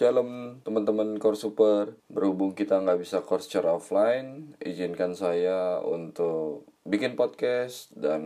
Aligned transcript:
Shalom 0.00 0.64
teman-teman 0.64 1.20
Core 1.20 1.36
Super 1.36 1.92
Berhubung 2.08 2.56
kita 2.56 2.80
nggak 2.80 3.04
bisa 3.04 3.20
core 3.20 3.44
secara 3.44 3.76
offline 3.76 4.56
Izinkan 4.56 5.12
saya 5.12 5.76
untuk 5.84 6.64
bikin 6.88 7.20
podcast 7.20 7.92
dan 7.92 8.24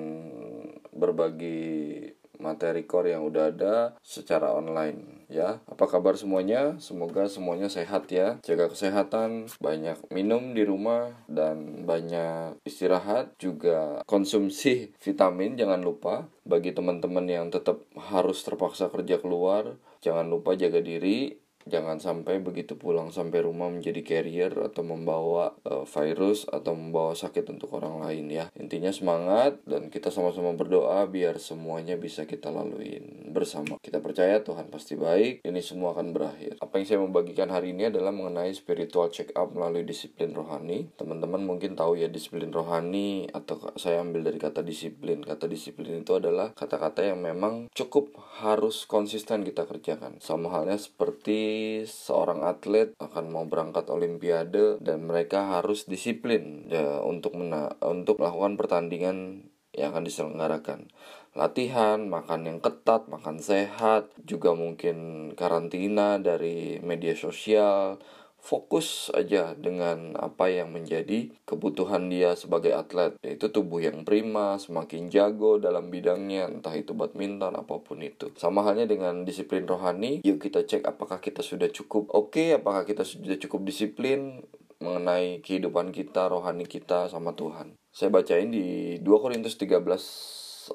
berbagi 0.94 1.98
materi 2.38 2.86
core 2.86 3.18
yang 3.18 3.26
udah 3.26 3.50
ada 3.50 3.98
secara 4.06 4.54
online 4.54 5.26
ya. 5.26 5.58
Apa 5.66 5.90
kabar 5.90 6.14
semuanya? 6.14 6.78
Semoga 6.78 7.26
semuanya 7.26 7.66
sehat 7.66 8.06
ya. 8.06 8.38
Jaga 8.46 8.70
kesehatan, 8.70 9.50
banyak 9.58 9.98
minum 10.14 10.54
di 10.54 10.62
rumah 10.62 11.10
dan 11.26 11.82
banyak 11.82 12.58
istirahat 12.62 13.34
juga 13.42 14.06
konsumsi 14.06 14.94
vitamin 15.02 15.58
jangan 15.58 15.82
lupa. 15.82 16.30
Bagi 16.46 16.70
teman-teman 16.70 17.26
yang 17.26 17.50
tetap 17.50 17.82
harus 17.96 18.44
terpaksa 18.44 18.92
kerja 18.92 19.18
keluar, 19.18 19.74
jangan 20.04 20.28
lupa 20.28 20.52
jaga 20.54 20.78
diri 20.84 21.43
jangan 21.64 21.96
sampai 22.00 22.40
begitu 22.40 22.76
pulang 22.76 23.08
sampai 23.08 23.44
rumah 23.44 23.72
menjadi 23.72 24.04
carrier 24.04 24.52
atau 24.52 24.84
membawa 24.84 25.56
uh, 25.64 25.88
virus 25.88 26.44
atau 26.48 26.76
membawa 26.76 27.16
sakit 27.16 27.48
untuk 27.48 27.72
orang 27.76 28.04
lain 28.04 28.26
ya. 28.28 28.46
Intinya 28.58 28.92
semangat 28.92 29.60
dan 29.64 29.88
kita 29.88 30.12
sama-sama 30.12 30.52
berdoa 30.52 31.06
biar 31.08 31.40
semuanya 31.40 31.96
bisa 31.96 32.28
kita 32.28 32.52
laluin 32.52 33.32
bersama. 33.32 33.80
Kita 33.80 34.04
percaya 34.04 34.44
Tuhan 34.44 34.68
pasti 34.68 34.94
baik 34.98 35.44
ini 35.46 35.60
semua 35.64 35.96
akan 35.96 36.12
berakhir. 36.12 36.60
Apa 36.60 36.80
yang 36.80 36.86
saya 36.86 37.00
membagikan 37.00 37.48
hari 37.48 37.72
ini 37.72 37.88
adalah 37.88 38.12
mengenai 38.12 38.52
spiritual 38.52 39.08
check 39.08 39.32
up 39.34 39.52
melalui 39.52 39.86
disiplin 39.86 40.36
rohani. 40.36 40.92
Teman-teman 41.00 41.42
mungkin 41.42 41.74
tahu 41.74 41.96
ya 42.00 42.08
disiplin 42.10 42.52
rohani 42.52 43.28
atau 43.32 43.72
saya 43.80 44.04
ambil 44.04 44.26
dari 44.26 44.36
kata 44.36 44.60
disiplin. 44.60 45.24
Kata 45.24 45.48
disiplin 45.48 46.04
itu 46.04 46.12
adalah 46.16 46.52
kata-kata 46.52 47.06
yang 47.06 47.20
memang 47.24 47.72
cukup 47.72 48.12
harus 48.42 48.84
konsisten 48.84 49.46
kita 49.46 49.64
kerjakan. 49.64 50.20
Sama 50.20 50.52
halnya 50.52 50.76
seperti 50.76 51.53
seorang 51.84 52.42
atlet 52.46 52.92
akan 52.98 53.24
mau 53.32 53.44
berangkat 53.48 53.86
olimpiade 53.90 54.78
dan 54.80 55.06
mereka 55.06 55.58
harus 55.58 55.86
disiplin 55.86 56.68
ya 56.70 57.02
untuk 57.02 57.36
mena 57.36 57.74
untuk 57.82 58.22
melakukan 58.22 58.54
pertandingan 58.60 59.48
yang 59.74 59.90
akan 59.90 60.06
diselenggarakan. 60.06 60.90
Latihan, 61.34 62.06
makan 62.06 62.46
yang 62.46 62.58
ketat, 62.62 63.10
makan 63.10 63.42
sehat, 63.42 64.06
juga 64.22 64.54
mungkin 64.54 65.30
karantina 65.34 66.22
dari 66.22 66.78
media 66.78 67.18
sosial, 67.18 67.98
fokus 68.44 69.08
aja 69.16 69.56
dengan 69.56 70.12
apa 70.20 70.52
yang 70.52 70.68
menjadi 70.76 71.32
kebutuhan 71.48 72.12
dia 72.12 72.36
sebagai 72.36 72.76
atlet 72.76 73.16
yaitu 73.24 73.48
tubuh 73.48 73.80
yang 73.80 74.04
prima 74.04 74.60
semakin 74.60 75.08
jago 75.08 75.56
dalam 75.56 75.88
bidangnya 75.88 76.52
entah 76.52 76.76
itu 76.76 76.92
badminton 76.92 77.56
apa 77.56 77.80
pun 77.80 78.04
itu. 78.04 78.28
Sama 78.36 78.60
halnya 78.60 78.84
dengan 78.84 79.24
disiplin 79.24 79.64
rohani 79.64 80.20
yuk 80.20 80.44
kita 80.44 80.68
cek 80.68 80.84
apakah 80.84 81.24
kita 81.24 81.40
sudah 81.40 81.72
cukup 81.72 82.12
oke 82.12 82.36
okay, 82.36 82.60
apakah 82.60 82.84
kita 82.84 83.00
sudah 83.00 83.40
cukup 83.40 83.64
disiplin 83.64 84.44
mengenai 84.84 85.40
kehidupan 85.40 85.96
kita 85.96 86.28
rohani 86.28 86.68
kita 86.68 87.08
sama 87.08 87.32
Tuhan. 87.32 87.72
Saya 87.88 88.12
bacain 88.12 88.52
di 88.52 89.00
2 89.00 89.22
Korintus 89.24 89.56
13 89.56 89.80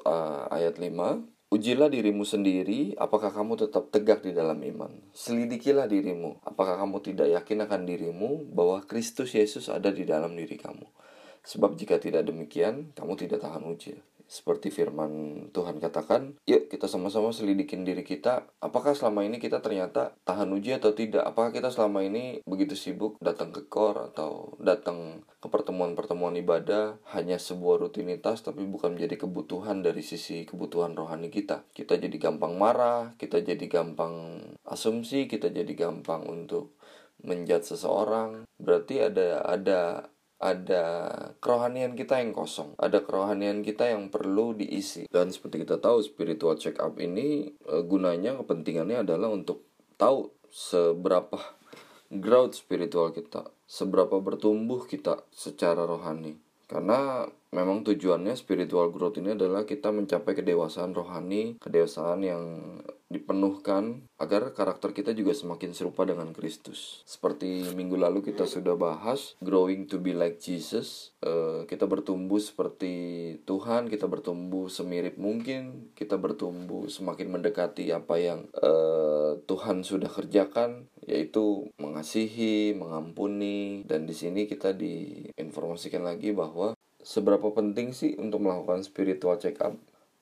uh, 0.02 0.50
ayat 0.50 0.82
5 0.82 1.39
Ujilah 1.50 1.90
dirimu 1.90 2.22
sendiri, 2.22 2.94
apakah 2.94 3.34
kamu 3.34 3.58
tetap 3.58 3.90
tegak 3.90 4.22
di 4.22 4.30
dalam 4.30 4.62
iman. 4.62 5.10
Selidikilah 5.10 5.90
dirimu, 5.90 6.38
apakah 6.46 6.78
kamu 6.78 7.02
tidak 7.02 7.26
yakin 7.26 7.66
akan 7.66 7.90
dirimu 7.90 8.54
bahwa 8.54 8.86
Kristus 8.86 9.34
Yesus 9.34 9.66
ada 9.66 9.90
di 9.90 10.06
dalam 10.06 10.30
diri 10.38 10.54
kamu. 10.54 10.86
Sebab 11.42 11.74
jika 11.74 11.98
tidak 11.98 12.30
demikian, 12.30 12.94
kamu 12.94 13.18
tidak 13.18 13.42
tahan 13.42 13.66
uji 13.66 13.98
seperti 14.30 14.70
firman 14.70 15.10
Tuhan 15.50 15.82
katakan, 15.82 16.38
yuk 16.46 16.70
kita 16.70 16.86
sama-sama 16.86 17.34
selidikin 17.34 17.82
diri 17.82 18.06
kita, 18.06 18.46
apakah 18.62 18.94
selama 18.94 19.26
ini 19.26 19.42
kita 19.42 19.58
ternyata 19.58 20.14
tahan 20.22 20.54
uji 20.54 20.78
atau 20.78 20.94
tidak? 20.94 21.26
Apakah 21.26 21.50
kita 21.50 21.74
selama 21.74 22.06
ini 22.06 22.38
begitu 22.46 22.78
sibuk 22.78 23.18
datang 23.18 23.50
ke 23.50 23.66
kor 23.66 23.98
atau 24.14 24.54
datang 24.62 25.26
ke 25.42 25.50
pertemuan-pertemuan 25.50 26.38
ibadah 26.38 27.02
hanya 27.10 27.42
sebuah 27.42 27.82
rutinitas 27.82 28.46
tapi 28.46 28.62
bukan 28.70 28.94
menjadi 28.94 29.26
kebutuhan 29.26 29.82
dari 29.82 30.06
sisi 30.06 30.46
kebutuhan 30.46 30.94
rohani 30.94 31.34
kita. 31.34 31.66
Kita 31.74 31.98
jadi 31.98 32.14
gampang 32.14 32.54
marah, 32.54 33.18
kita 33.18 33.42
jadi 33.42 33.66
gampang 33.66 34.46
asumsi, 34.62 35.26
kita 35.26 35.50
jadi 35.50 35.74
gampang 35.74 36.22
untuk 36.30 36.78
menjat 37.26 37.66
seseorang. 37.66 38.46
Berarti 38.62 39.02
ada 39.02 39.42
ada 39.42 40.06
ada 40.40 40.84
kerohanian 41.44 41.92
kita 41.92 42.16
yang 42.16 42.32
kosong, 42.32 42.72
ada 42.80 43.04
kerohanian 43.04 43.60
kita 43.60 43.92
yang 43.92 44.08
perlu 44.08 44.56
diisi. 44.56 45.04
Dan 45.12 45.28
seperti 45.28 45.68
kita 45.68 45.76
tahu, 45.76 46.00
spiritual 46.00 46.56
check 46.56 46.80
up 46.80 46.96
ini 46.96 47.52
e, 47.52 47.74
gunanya 47.84 48.32
kepentingannya 48.40 49.04
adalah 49.04 49.28
untuk 49.28 49.68
tahu 50.00 50.32
seberapa 50.48 51.36
growth 52.08 52.56
spiritual 52.56 53.12
kita, 53.12 53.52
seberapa 53.68 54.16
bertumbuh 54.18 54.88
kita 54.88 55.20
secara 55.28 55.84
rohani. 55.84 56.40
Karena 56.64 57.28
memang 57.52 57.84
tujuannya 57.84 58.32
spiritual 58.32 58.88
growth 58.88 59.20
ini 59.20 59.36
adalah 59.36 59.68
kita 59.68 59.92
mencapai 59.92 60.32
kedewasaan 60.38 60.96
rohani, 60.96 61.60
kedewasaan 61.60 62.20
yang 62.24 62.42
dipenuhkan 63.10 64.06
agar 64.22 64.54
karakter 64.54 64.94
kita 64.94 65.10
juga 65.10 65.34
semakin 65.34 65.74
serupa 65.74 66.06
dengan 66.06 66.30
Kristus. 66.30 67.02
Seperti 67.02 67.74
minggu 67.74 67.98
lalu 67.98 68.22
kita 68.22 68.46
sudah 68.46 68.78
bahas 68.78 69.34
growing 69.42 69.90
to 69.90 69.98
be 69.98 70.14
like 70.14 70.38
Jesus, 70.38 71.10
uh, 71.26 71.66
kita 71.66 71.90
bertumbuh 71.90 72.38
seperti 72.38 72.94
Tuhan, 73.44 73.90
kita 73.90 74.06
bertumbuh 74.06 74.70
semirip 74.70 75.18
mungkin, 75.18 75.90
kita 75.98 76.14
bertumbuh 76.16 76.86
semakin 76.86 77.34
mendekati 77.34 77.90
apa 77.90 78.14
yang 78.22 78.46
uh, 78.62 79.36
Tuhan 79.50 79.82
sudah 79.82 80.08
kerjakan, 80.08 80.86
yaitu 81.02 81.66
mengasihi, 81.82 82.78
mengampuni, 82.78 83.82
dan 83.90 84.06
di 84.06 84.14
sini 84.14 84.46
kita 84.46 84.70
diinformasikan 84.70 86.06
lagi 86.06 86.30
bahwa 86.30 86.78
seberapa 87.02 87.50
penting 87.50 87.90
sih 87.90 88.14
untuk 88.20 88.44
melakukan 88.44 88.86
spiritual 88.86 89.40
check 89.40 89.58
up 89.64 89.74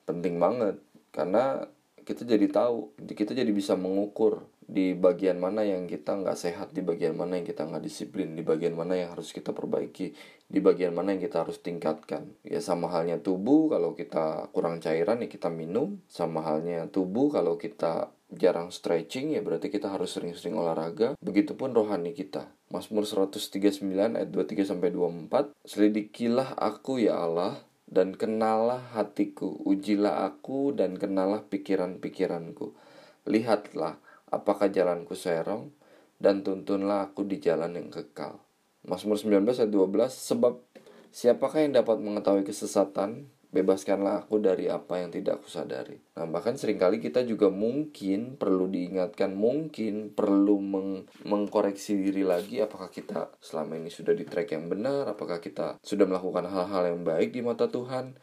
penting 0.08 0.40
banget 0.40 0.80
karena 1.12 1.68
kita 2.08 2.24
jadi 2.24 2.48
tahu 2.48 2.96
kita 3.04 3.36
jadi 3.36 3.52
bisa 3.52 3.76
mengukur 3.76 4.48
di 4.64 4.96
bagian 4.96 5.36
mana 5.36 5.60
yang 5.60 5.84
kita 5.84 6.16
nggak 6.16 6.40
sehat 6.40 6.72
di 6.72 6.80
bagian 6.80 7.12
mana 7.12 7.36
yang 7.36 7.44
kita 7.44 7.68
nggak 7.68 7.84
disiplin 7.84 8.32
di 8.32 8.40
bagian 8.40 8.72
mana 8.72 8.96
yang 8.96 9.12
harus 9.12 9.32
kita 9.36 9.52
perbaiki 9.52 10.16
di 10.48 10.60
bagian 10.64 10.96
mana 10.96 11.12
yang 11.12 11.20
kita 11.20 11.44
harus 11.44 11.60
tingkatkan. 11.60 12.32
Ya 12.40 12.64
sama 12.64 12.88
halnya 12.88 13.20
tubuh 13.20 13.68
kalau 13.68 13.92
kita 13.92 14.48
kurang 14.56 14.80
cairan 14.80 15.20
ya 15.20 15.28
kita 15.28 15.52
minum. 15.52 16.00
Sama 16.08 16.40
halnya 16.40 16.88
tubuh 16.88 17.28
kalau 17.28 17.60
kita 17.60 18.08
jarang 18.32 18.72
stretching 18.72 19.36
ya 19.36 19.44
berarti 19.44 19.68
kita 19.68 19.92
harus 19.92 20.16
sering-sering 20.16 20.56
olahraga. 20.56 21.20
Begitupun 21.20 21.76
rohani 21.76 22.16
kita. 22.16 22.48
Mazmur 22.72 23.04
139 23.04 23.84
ayat 24.16 24.28
23 24.28 24.68
sampai 24.68 24.92
24 24.92 25.56
Selidikilah 25.64 26.52
aku 26.60 27.00
ya 27.00 27.16
Allah 27.16 27.56
dan 27.88 28.12
kenalah 28.12 28.92
hatiku 28.92 29.64
ujilah 29.64 30.28
aku 30.28 30.76
dan 30.76 31.00
kenalah 31.00 31.40
pikiran-pikiranku. 31.48 32.76
Lihatlah 33.24 33.96
apakah 34.28 34.68
jalanku 34.68 35.16
serong 35.16 35.72
dan 36.20 36.44
tuntunlah 36.44 37.08
aku 37.08 37.24
di 37.24 37.40
jalan 37.40 37.80
yang 37.80 37.88
kekal. 37.88 38.44
Mazmur 38.84 39.16
19 39.16 39.44
ayat 39.48 39.72
12 39.72 40.12
sebab 40.12 40.60
siapakah 41.08 41.64
yang 41.64 41.80
dapat 41.80 41.96
mengetahui 41.98 42.44
kesesatan 42.44 43.32
bebaskanlah 43.48 44.24
aku 44.24 44.44
dari 44.44 44.68
apa 44.68 45.00
yang 45.00 45.08
tidak 45.08 45.40
aku 45.40 45.48
sadari. 45.48 45.96
Nah, 46.20 46.28
bahkan 46.28 46.60
sering 46.60 46.76
kali 46.76 47.00
kita 47.00 47.24
juga 47.24 47.48
mungkin 47.48 48.36
perlu 48.36 48.68
diingatkan, 48.68 49.32
mungkin 49.32 50.12
perlu 50.12 50.60
meng 50.60 51.08
mengkoreksi 51.24 51.96
diri 51.96 52.28
lagi 52.28 52.60
apakah 52.60 52.92
kita 52.92 53.32
selama 53.40 53.80
ini 53.80 53.88
sudah 53.88 54.12
di 54.12 54.28
track 54.28 54.52
yang 54.52 54.68
benar, 54.68 55.08
apakah 55.08 55.40
kita 55.40 55.80
sudah 55.80 56.04
melakukan 56.04 56.44
hal-hal 56.44 56.92
yang 56.92 57.02
baik 57.04 57.32
di 57.32 57.40
mata 57.40 57.72
Tuhan. 57.72 58.20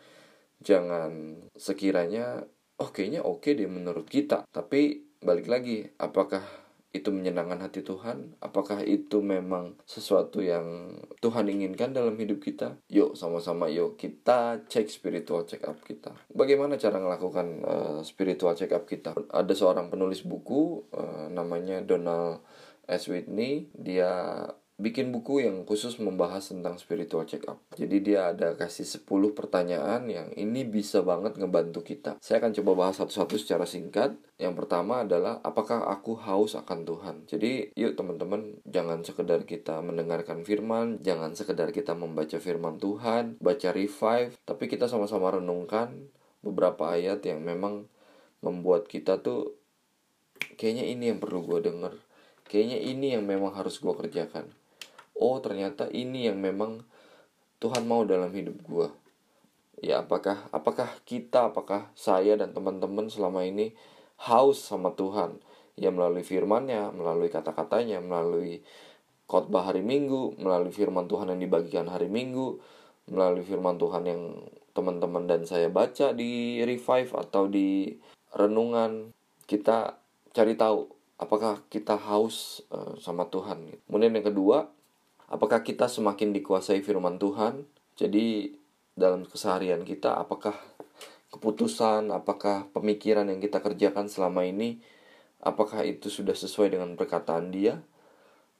Jangan 0.61 1.11
sekiranya, 1.57 2.45
oh 2.79 2.89
kayaknya 2.93 3.25
oke 3.25 3.43
okay 3.43 3.57
deh 3.57 3.69
menurut 3.69 4.05
kita, 4.05 4.45
tapi 4.53 5.09
balik 5.25 5.49
lagi, 5.49 5.89
apakah 5.97 6.64
itu 6.95 7.11
menyenangkan 7.11 7.59
hati 7.59 7.83
Tuhan? 7.83 8.39
Apakah 8.39 8.79
itu 8.87 9.19
memang 9.19 9.75
sesuatu 9.83 10.39
yang 10.39 10.95
Tuhan 11.19 11.51
inginkan 11.51 11.91
dalam 11.91 12.15
hidup 12.15 12.39
kita? 12.39 12.79
Yuk 12.87 13.19
sama-sama 13.19 13.67
yuk 13.67 13.99
kita 13.99 14.63
cek 14.71 14.87
spiritual 14.87 15.43
check 15.43 15.67
up 15.67 15.77
kita. 15.83 16.15
Bagaimana 16.31 16.79
cara 16.79 16.97
melakukan 16.97 17.47
uh, 17.67 17.99
spiritual 18.07 18.55
check 18.55 18.71
up 18.71 18.87
kita? 18.87 19.11
Ada 19.29 19.53
seorang 19.53 19.91
penulis 19.91 20.23
buku 20.23 20.87
uh, 20.95 21.27
namanya 21.27 21.83
Donald 21.83 22.41
S. 22.85 23.09
Whitney, 23.09 23.69
dia 23.73 24.45
bikin 24.75 25.15
buku 25.15 25.47
yang 25.47 25.63
khusus 25.63 25.95
membahas 26.03 26.51
tentang 26.51 26.75
spiritual 26.75 27.23
check 27.23 27.47
up. 27.47 27.63
Jadi 27.79 28.03
dia 28.03 28.35
ada 28.35 28.59
kasih 28.59 28.83
10 28.83 29.07
pertanyaan 29.31 30.03
yang 30.11 30.27
ini 30.35 30.67
bisa 30.67 30.99
banget 30.99 31.39
ngebantu 31.39 31.81
kita. 31.81 32.19
Saya 32.19 32.43
akan 32.43 32.51
coba 32.59 32.71
bahas 32.85 32.99
satu-satu 32.99 33.39
secara 33.39 33.63
singkat. 33.63 34.19
Yang 34.35 34.53
pertama 34.59 35.07
adalah 35.07 35.39
apakah 35.47 35.87
aku 35.87 36.19
haus 36.19 36.59
akan 36.59 36.83
Tuhan. 36.83 37.15
Jadi 37.31 37.71
yuk 37.79 37.95
teman-teman 37.95 38.59
jangan 38.67 38.99
sekedar 39.07 39.47
kita 39.47 39.79
mendengarkan 39.79 40.43
firman, 40.43 40.99
jangan 40.99 41.31
sekedar 41.33 41.71
kita 41.71 41.95
membaca 41.95 42.35
firman 42.43 42.75
Tuhan, 42.75 43.39
baca 43.39 43.69
revive, 43.71 44.35
tapi 44.43 44.67
kita 44.67 44.91
sama-sama 44.91 45.39
renungkan 45.39 46.11
beberapa 46.43 46.91
ayat 46.91 47.23
yang 47.23 47.41
memang 47.41 47.87
membuat 48.43 48.85
kita 48.85 49.23
tuh 49.23 49.57
kayaknya 50.59 50.85
ini 50.85 51.09
yang 51.09 51.19
perlu 51.23 51.41
gue 51.41 51.65
denger 51.65 51.93
kayaknya 52.45 52.77
ini 52.77 53.17
yang 53.17 53.25
memang 53.25 53.57
harus 53.57 53.81
gue 53.81 53.89
kerjakan 53.89 54.45
oh 55.15 55.39
ternyata 55.39 55.87
ini 55.91 56.27
yang 56.27 56.39
memang 56.39 56.83
Tuhan 57.59 57.87
mau 57.87 58.03
dalam 58.03 58.29
hidup 58.35 58.59
gue 58.61 58.87
ya 59.83 60.03
apakah 60.03 60.47
apakah 60.55 60.87
kita 61.03 61.51
apakah 61.51 61.91
saya 61.97 62.39
dan 62.39 62.55
teman-teman 62.55 63.11
selama 63.11 63.43
ini 63.43 63.75
haus 64.29 64.63
sama 64.63 64.95
Tuhan? 64.95 65.39
Ya 65.75 65.91
melalui 65.91 66.23
firman-Nya 66.23 66.95
melalui 66.95 67.27
kata-katanya 67.27 67.99
melalui 67.99 68.63
khotbah 69.27 69.67
hari 69.67 69.83
Minggu 69.83 70.39
melalui 70.39 70.71
firman 70.71 71.11
Tuhan 71.11 71.35
yang 71.35 71.41
dibagikan 71.43 71.91
hari 71.91 72.07
Minggu 72.07 72.63
melalui 73.11 73.43
firman 73.43 73.75
Tuhan 73.75 74.07
yang 74.07 74.21
teman-teman 74.71 75.27
dan 75.27 75.43
saya 75.43 75.67
baca 75.67 76.15
di 76.15 76.63
revive 76.63 77.11
atau 77.11 77.51
di 77.51 77.91
renungan 78.31 79.11
kita 79.45 79.99
cari 80.31 80.55
tahu 80.55 80.87
apakah 81.19 81.63
kita 81.71 81.95
haus 81.95 82.63
uh, 82.71 82.95
sama 82.99 83.27
Tuhan. 83.27 83.71
Kemudian 83.87 84.15
yang 84.15 84.27
kedua 84.31 84.71
apakah 85.29 85.65
kita 85.65 85.89
semakin 85.89 86.33
dikuasai 86.35 86.81
firman 86.85 87.17
Tuhan? 87.17 87.65
Jadi 87.95 88.55
dalam 88.95 89.27
keseharian 89.27 89.83
kita 89.83 90.15
apakah 90.15 90.55
keputusan 91.31 92.15
apakah 92.15 92.71
pemikiran 92.71 93.27
yang 93.27 93.43
kita 93.43 93.59
kerjakan 93.59 94.07
selama 94.07 94.47
ini 94.47 94.79
apakah 95.43 95.83
itu 95.83 96.07
sudah 96.07 96.35
sesuai 96.35 96.75
dengan 96.75 96.95
perkataan 96.95 97.51
dia? 97.51 97.83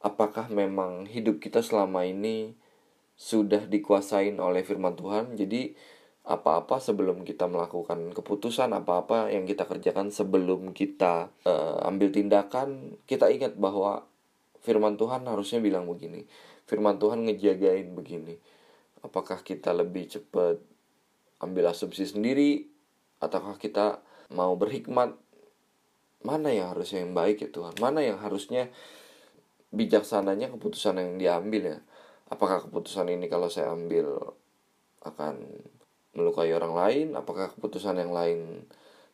Apakah 0.04 0.52
memang 0.52 1.08
hidup 1.10 1.42
kita 1.42 1.64
selama 1.66 2.06
ini 2.06 2.54
sudah 3.16 3.66
dikuasain 3.66 4.38
oleh 4.38 4.62
firman 4.62 4.94
Tuhan? 4.94 5.40
Jadi 5.40 5.74
apa-apa 6.26 6.82
sebelum 6.82 7.22
kita 7.22 7.46
melakukan 7.46 8.10
keputusan 8.10 8.74
apa-apa 8.74 9.30
yang 9.30 9.46
kita 9.46 9.70
kerjakan 9.70 10.10
sebelum 10.10 10.74
kita 10.74 11.30
uh, 11.46 11.86
ambil 11.86 12.10
tindakan 12.10 12.98
kita 13.06 13.30
ingat 13.30 13.54
bahwa 13.62 14.10
firman 14.66 14.98
Tuhan 14.98 15.22
harusnya 15.30 15.62
bilang 15.62 15.86
begini 15.86 16.26
firman 16.66 16.98
Tuhan 16.98 17.26
ngejagain 17.26 17.94
begini. 17.94 18.38
Apakah 19.06 19.46
kita 19.46 19.74
lebih 19.74 20.10
cepat 20.10 20.58
ambil 21.42 21.70
asumsi 21.70 22.10
sendiri 22.10 22.66
ataukah 23.22 23.58
kita 23.62 24.02
mau 24.34 24.58
berhikmat? 24.58 25.14
Mana 26.26 26.50
yang 26.50 26.74
harusnya 26.74 27.06
yang 27.06 27.14
baik 27.14 27.46
ya 27.46 27.50
Tuhan? 27.54 27.78
Mana 27.78 28.02
yang 28.02 28.18
harusnya 28.18 28.74
bijaksananya 29.70 30.50
keputusan 30.58 30.98
yang 30.98 31.22
diambil 31.22 31.78
ya? 31.78 31.80
Apakah 32.34 32.66
keputusan 32.66 33.14
ini 33.14 33.30
kalau 33.30 33.54
saya 33.54 33.70
ambil 33.70 34.34
akan 35.06 35.46
melukai 36.18 36.50
orang 36.58 36.74
lain? 36.74 37.08
Apakah 37.14 37.54
keputusan 37.54 38.02
yang 38.02 38.10
lain 38.10 38.66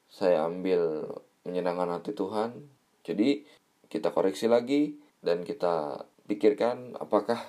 saya 0.07 0.47
ambil 0.47 1.03
menyenangkan 1.43 1.99
hati 1.99 2.15
Tuhan? 2.15 2.55
Jadi 3.03 3.43
kita 3.91 4.15
koreksi 4.15 4.47
lagi 4.47 4.95
dan 5.19 5.43
kita 5.43 6.07
pikirkan 6.25 6.97
apakah 6.97 7.39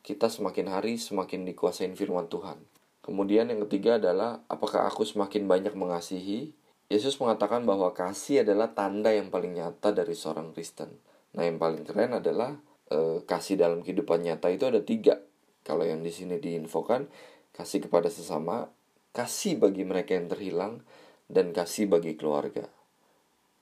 kita 0.00 0.32
semakin 0.32 0.72
hari 0.72 0.96
semakin 0.96 1.44
dikuasain 1.44 1.92
firman 1.94 2.26
Tuhan. 2.32 2.60
Kemudian 3.00 3.48
yang 3.48 3.64
ketiga 3.68 3.96
adalah 3.96 4.44
apakah 4.48 4.88
aku 4.88 5.04
semakin 5.04 5.48
banyak 5.48 5.72
mengasihi? 5.76 6.52
Yesus 6.90 7.16
mengatakan 7.22 7.62
bahwa 7.64 7.94
kasih 7.94 8.42
adalah 8.42 8.74
tanda 8.74 9.14
yang 9.14 9.30
paling 9.30 9.54
nyata 9.54 9.94
dari 9.94 10.12
seorang 10.12 10.50
Kristen. 10.50 10.98
Nah 11.38 11.46
yang 11.46 11.62
paling 11.62 11.86
keren 11.86 12.18
adalah 12.18 12.58
e, 12.90 13.22
kasih 13.24 13.54
dalam 13.54 13.86
kehidupan 13.86 14.26
nyata 14.26 14.50
itu 14.50 14.66
ada 14.66 14.82
tiga. 14.82 15.22
Kalau 15.62 15.86
yang 15.86 16.02
di 16.02 16.10
sini 16.10 16.42
diinfokan 16.42 17.06
kasih 17.54 17.86
kepada 17.86 18.10
sesama, 18.10 18.68
kasih 19.14 19.60
bagi 19.62 19.86
mereka 19.86 20.18
yang 20.18 20.26
terhilang, 20.26 20.82
dan 21.30 21.54
kasih 21.54 21.86
bagi 21.86 22.18
keluarga. 22.18 22.66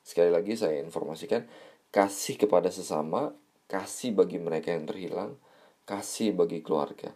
Sekali 0.00 0.32
lagi 0.32 0.56
saya 0.56 0.80
informasikan 0.80 1.44
kasih 1.92 2.40
kepada 2.40 2.72
sesama, 2.72 3.36
kasih 3.68 4.16
bagi 4.16 4.40
mereka 4.40 4.72
yang 4.72 4.88
terhilang, 4.88 5.36
kasih 5.84 6.32
bagi 6.32 6.64
keluarga. 6.64 7.12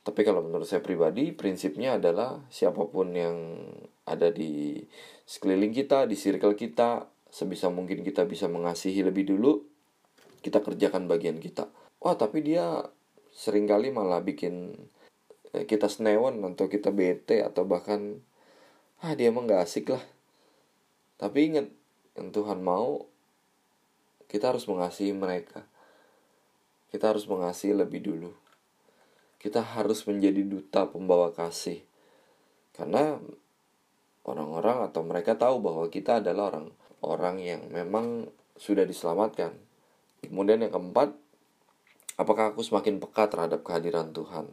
Tapi 0.00 0.20
kalau 0.24 0.40
menurut 0.40 0.64
saya 0.64 0.80
pribadi, 0.80 1.30
prinsipnya 1.36 2.00
adalah 2.00 2.40
siapa 2.48 2.88
pun 2.88 3.12
yang 3.12 3.36
ada 4.08 4.32
di 4.32 4.80
sekeliling 5.28 5.76
kita, 5.76 6.08
di 6.08 6.16
circle 6.16 6.56
kita, 6.56 7.04
sebisa 7.28 7.68
mungkin 7.68 8.00
kita 8.00 8.24
bisa 8.24 8.48
mengasihi 8.48 9.04
lebih 9.04 9.28
dulu, 9.28 9.60
kita 10.40 10.64
kerjakan 10.64 11.04
bagian 11.04 11.36
kita. 11.36 11.68
Wah, 12.00 12.16
tapi 12.16 12.40
dia 12.40 12.80
sering 13.30 13.68
kali 13.68 13.92
malah 13.92 14.24
bikin 14.24 14.72
eh, 15.52 15.68
kita 15.68 15.86
senewan 15.92 16.40
atau 16.42 16.66
kita 16.66 16.90
bete 16.90 17.44
atau 17.44 17.68
bahkan 17.68 18.24
ah 19.04 19.12
dia 19.12 19.28
emang 19.28 19.44
gak 19.44 19.68
asik 19.68 19.92
lah. 19.92 20.02
Tapi 21.20 21.38
ingat, 21.52 21.68
yang 22.16 22.32
Tuhan 22.32 22.64
mau 22.64 23.04
kita 24.30 24.54
harus 24.54 24.64
mengasihi 24.70 25.10
mereka 25.10 25.66
kita 26.90 27.14
harus 27.14 27.24
mengasihi 27.30 27.70
lebih 27.70 28.02
dulu. 28.02 28.34
Kita 29.38 29.62
harus 29.62 30.04
menjadi 30.04 30.42
duta 30.42 30.90
pembawa 30.90 31.30
kasih. 31.30 31.80
Karena 32.74 33.16
orang-orang 34.26 34.90
atau 34.90 35.00
mereka 35.06 35.38
tahu 35.38 35.62
bahwa 35.62 35.86
kita 35.88 36.18
adalah 36.20 36.52
orang 36.52 36.66
orang 37.00 37.36
yang 37.40 37.62
memang 37.70 38.28
sudah 38.58 38.84
diselamatkan. 38.84 39.54
Kemudian 40.20 40.60
yang 40.60 40.74
keempat, 40.74 41.16
apakah 42.20 42.52
aku 42.52 42.60
semakin 42.60 43.00
peka 43.00 43.30
terhadap 43.32 43.64
kehadiran 43.64 44.12
Tuhan? 44.12 44.50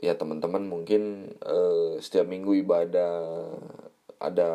Ya 0.00 0.16
teman-teman 0.16 0.64
mungkin 0.64 1.36
eh, 1.44 2.00
setiap 2.00 2.26
minggu 2.26 2.56
ibadah 2.66 3.20
ada 4.16 4.50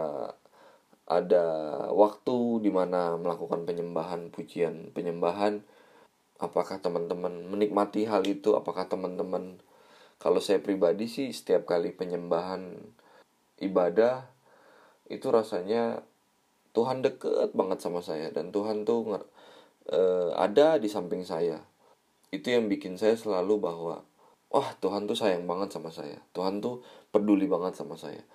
ada 1.05 1.45
waktu 1.93 2.65
di 2.65 2.73
mana 2.73 3.13
melakukan 3.21 3.63
penyembahan 3.63 4.33
pujian 4.33 4.89
penyembahan. 4.91 5.61
Apakah 6.35 6.83
teman-teman 6.83 7.47
menikmati 7.47 8.09
hal 8.09 8.25
itu? 8.27 8.57
Apakah 8.57 8.89
teman-teman 8.91 9.61
kalau 10.19 10.41
saya 10.43 10.59
pribadi 10.59 11.07
sih 11.07 11.31
setiap 11.31 11.69
kali 11.69 11.95
penyembahan 11.95 12.75
ibadah 13.61 14.27
itu 15.07 15.29
rasanya 15.29 16.03
Tuhan 16.75 17.05
deket 17.05 17.55
banget 17.55 17.79
sama 17.79 18.03
saya. 18.03 18.33
Dan 18.33 18.51
Tuhan 18.51 18.83
tuh 18.83 19.21
uh, 19.93 20.29
ada 20.35 20.75
di 20.81 20.89
samping 20.91 21.23
saya. 21.23 21.61
Itu 22.33 22.51
yang 22.51 22.67
bikin 22.67 22.99
saya 22.99 23.15
selalu 23.15 23.61
bahwa 23.61 24.03
wah 24.51 24.69
Tuhan 24.83 25.07
tuh 25.07 25.15
sayang 25.15 25.47
banget 25.47 25.71
sama 25.71 25.93
saya. 25.93 26.19
Tuhan 26.35 26.59
tuh 26.59 26.83
peduli 27.13 27.47
banget 27.47 27.79
sama 27.79 27.95
saya 27.95 28.25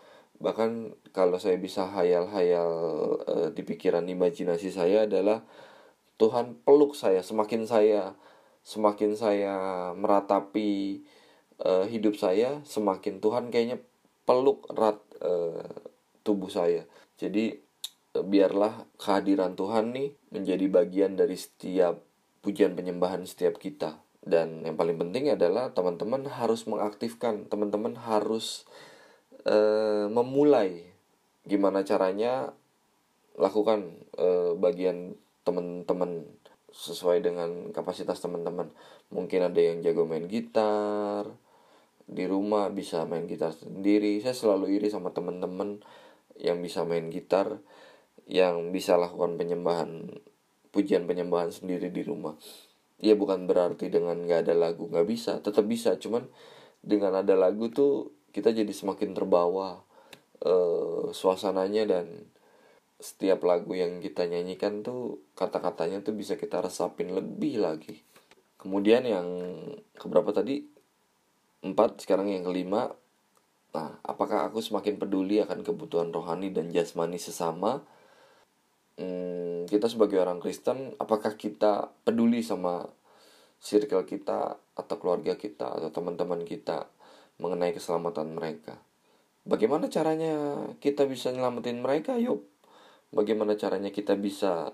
bahkan 0.40 0.96
kalau 1.12 1.36
saya 1.36 1.60
bisa 1.60 1.84
hayal-hayal 1.84 2.72
uh, 3.28 3.48
di 3.52 3.60
pikiran 3.60 4.08
imajinasi 4.08 4.72
saya 4.72 5.04
adalah 5.04 5.44
Tuhan 6.16 6.64
peluk 6.64 6.96
saya 6.96 7.20
semakin 7.20 7.68
saya 7.68 8.16
semakin 8.64 9.16
saya 9.16 9.54
meratapi 9.96 11.00
uh, 11.64 11.84
hidup 11.88 12.16
saya 12.16 12.60
semakin 12.64 13.20
Tuhan 13.20 13.52
kayaknya 13.52 13.80
peluk 14.24 14.68
erat 14.72 15.00
uh, 15.20 15.64
tubuh 16.24 16.52
saya. 16.52 16.84
Jadi 17.20 17.56
uh, 18.16 18.24
biarlah 18.24 18.84
kehadiran 18.96 19.56
Tuhan 19.56 19.92
nih 19.96 20.16
menjadi 20.32 20.66
bagian 20.68 21.16
dari 21.16 21.36
setiap 21.36 22.00
pujian 22.40 22.76
penyembahan 22.76 23.24
setiap 23.28 23.60
kita. 23.60 24.00
Dan 24.20 24.68
yang 24.68 24.76
paling 24.76 25.00
penting 25.00 25.32
adalah 25.32 25.72
teman-teman 25.72 26.28
harus 26.28 26.68
mengaktifkan 26.68 27.48
teman-teman 27.48 27.96
harus 27.96 28.68
uh, 29.46 30.06
memulai 30.10 30.84
gimana 31.46 31.84
caranya 31.86 32.52
lakukan 33.38 33.96
uh, 34.20 34.52
bagian 34.58 35.16
teman-teman 35.46 36.28
sesuai 36.70 37.24
dengan 37.24 37.74
kapasitas 37.74 38.22
teman-teman 38.22 38.70
mungkin 39.10 39.50
ada 39.50 39.58
yang 39.58 39.82
jago 39.82 40.06
main 40.06 40.30
gitar 40.30 41.26
di 42.10 42.26
rumah 42.26 42.66
bisa 42.74 43.06
main 43.06 43.30
gitar 43.30 43.54
sendiri. 43.54 44.18
Saya 44.18 44.34
selalu 44.34 44.78
iri 44.78 44.90
sama 44.90 45.14
teman-teman 45.14 45.78
yang 46.38 46.58
bisa 46.58 46.82
main 46.82 47.06
gitar 47.10 47.62
yang 48.26 48.74
bisa 48.74 48.98
lakukan 48.98 49.38
penyembahan 49.38 50.18
pujian 50.74 51.06
penyembahan 51.06 51.54
sendiri 51.54 51.90
di 51.90 52.02
rumah. 52.02 52.34
Ya 53.00 53.14
bukan 53.14 53.46
berarti 53.46 53.88
dengan 53.88 54.26
nggak 54.26 54.50
ada 54.50 54.54
lagu 54.58 54.90
nggak 54.90 55.06
bisa 55.06 55.38
tetap 55.38 55.66
bisa. 55.66 55.94
Cuman 55.98 56.26
dengan 56.82 57.14
ada 57.14 57.38
lagu 57.38 57.70
tuh 57.70 58.10
kita 58.30 58.54
jadi 58.54 58.70
semakin 58.70 59.14
terbawa 59.14 59.82
uh, 60.46 61.10
suasananya 61.10 61.84
dan 61.86 62.06
setiap 63.00 63.48
lagu 63.48 63.72
yang 63.72 64.04
kita 64.04 64.28
nyanyikan 64.28 64.84
tuh 64.84 65.24
kata-katanya 65.32 66.04
tuh 66.04 66.12
bisa 66.12 66.36
kita 66.36 66.60
resapin 66.60 67.16
lebih 67.16 67.64
lagi. 67.64 68.04
Kemudian 68.60 69.08
yang 69.08 69.26
keberapa 69.96 70.36
tadi? 70.36 70.60
Empat 71.64 72.04
sekarang 72.04 72.28
yang 72.28 72.44
kelima. 72.44 72.92
Nah 73.72 73.90
apakah 74.04 74.52
aku 74.52 74.60
semakin 74.60 75.00
peduli 75.00 75.40
akan 75.40 75.64
kebutuhan 75.64 76.12
rohani 76.12 76.52
dan 76.52 76.68
jasmani 76.68 77.16
sesama? 77.16 77.80
Hmm, 79.00 79.64
kita 79.64 79.88
sebagai 79.88 80.20
orang 80.20 80.44
Kristen 80.44 80.92
apakah 81.00 81.40
kita 81.40 81.88
peduli 82.04 82.44
sama 82.44 82.84
circle 83.60 84.04
kita 84.04 84.60
atau 84.76 84.96
keluarga 85.00 85.40
kita 85.40 85.80
atau 85.80 85.88
teman-teman 85.88 86.44
kita 86.44 86.84
mengenai 87.40 87.72
keselamatan 87.72 88.36
mereka. 88.36 88.76
Bagaimana 89.48 89.88
caranya 89.88 90.68
kita 90.78 91.08
bisa 91.08 91.32
nyelamatin 91.32 91.80
mereka? 91.80 92.20
Yuk. 92.20 92.44
Bagaimana 93.10 93.58
caranya 93.58 93.90
kita 93.90 94.14
bisa 94.14 94.70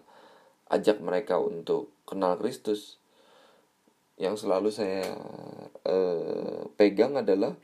ajak 0.69 1.01
mereka 1.01 1.39
untuk 1.41 1.95
kenal 2.05 2.37
Kristus? 2.37 2.99
Yang 4.19 4.45
selalu 4.45 4.69
saya 4.75 5.07
eh, 5.87 6.67
pegang 6.77 7.17
adalah 7.17 7.55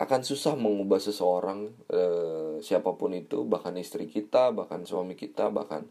akan 0.00 0.24
susah 0.24 0.56
mengubah 0.56 0.98
seseorang 0.98 1.68
eh, 1.92 2.58
siapa 2.64 2.96
pun 2.96 3.12
itu 3.12 3.44
bahkan 3.44 3.76
istri 3.76 4.08
kita 4.08 4.50
bahkan 4.50 4.82
suami 4.88 5.14
kita 5.14 5.52
bahkan 5.52 5.84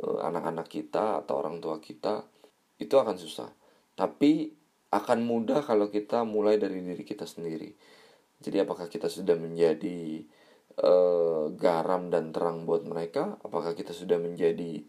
eh, 0.00 0.18
anak-anak 0.24 0.66
kita 0.66 1.22
atau 1.22 1.44
orang 1.44 1.60
tua 1.60 1.78
kita 1.78 2.24
itu 2.80 2.94
akan 2.96 3.20
susah. 3.20 3.52
Tapi 3.94 4.50
akan 4.94 5.18
mudah 5.26 5.66
kalau 5.66 5.90
kita 5.90 6.22
mulai 6.22 6.60
dari 6.60 6.82
diri 6.82 7.02
kita 7.02 7.26
sendiri. 7.26 7.74
Jadi 8.38 8.62
apakah 8.62 8.86
kita 8.86 9.08
sudah 9.10 9.34
menjadi 9.34 10.22
uh, 10.82 11.50
garam 11.56 12.12
dan 12.12 12.30
terang 12.30 12.68
buat 12.68 12.84
mereka? 12.84 13.40
Apakah 13.42 13.72
kita 13.72 13.96
sudah 13.96 14.20
menjadi 14.20 14.84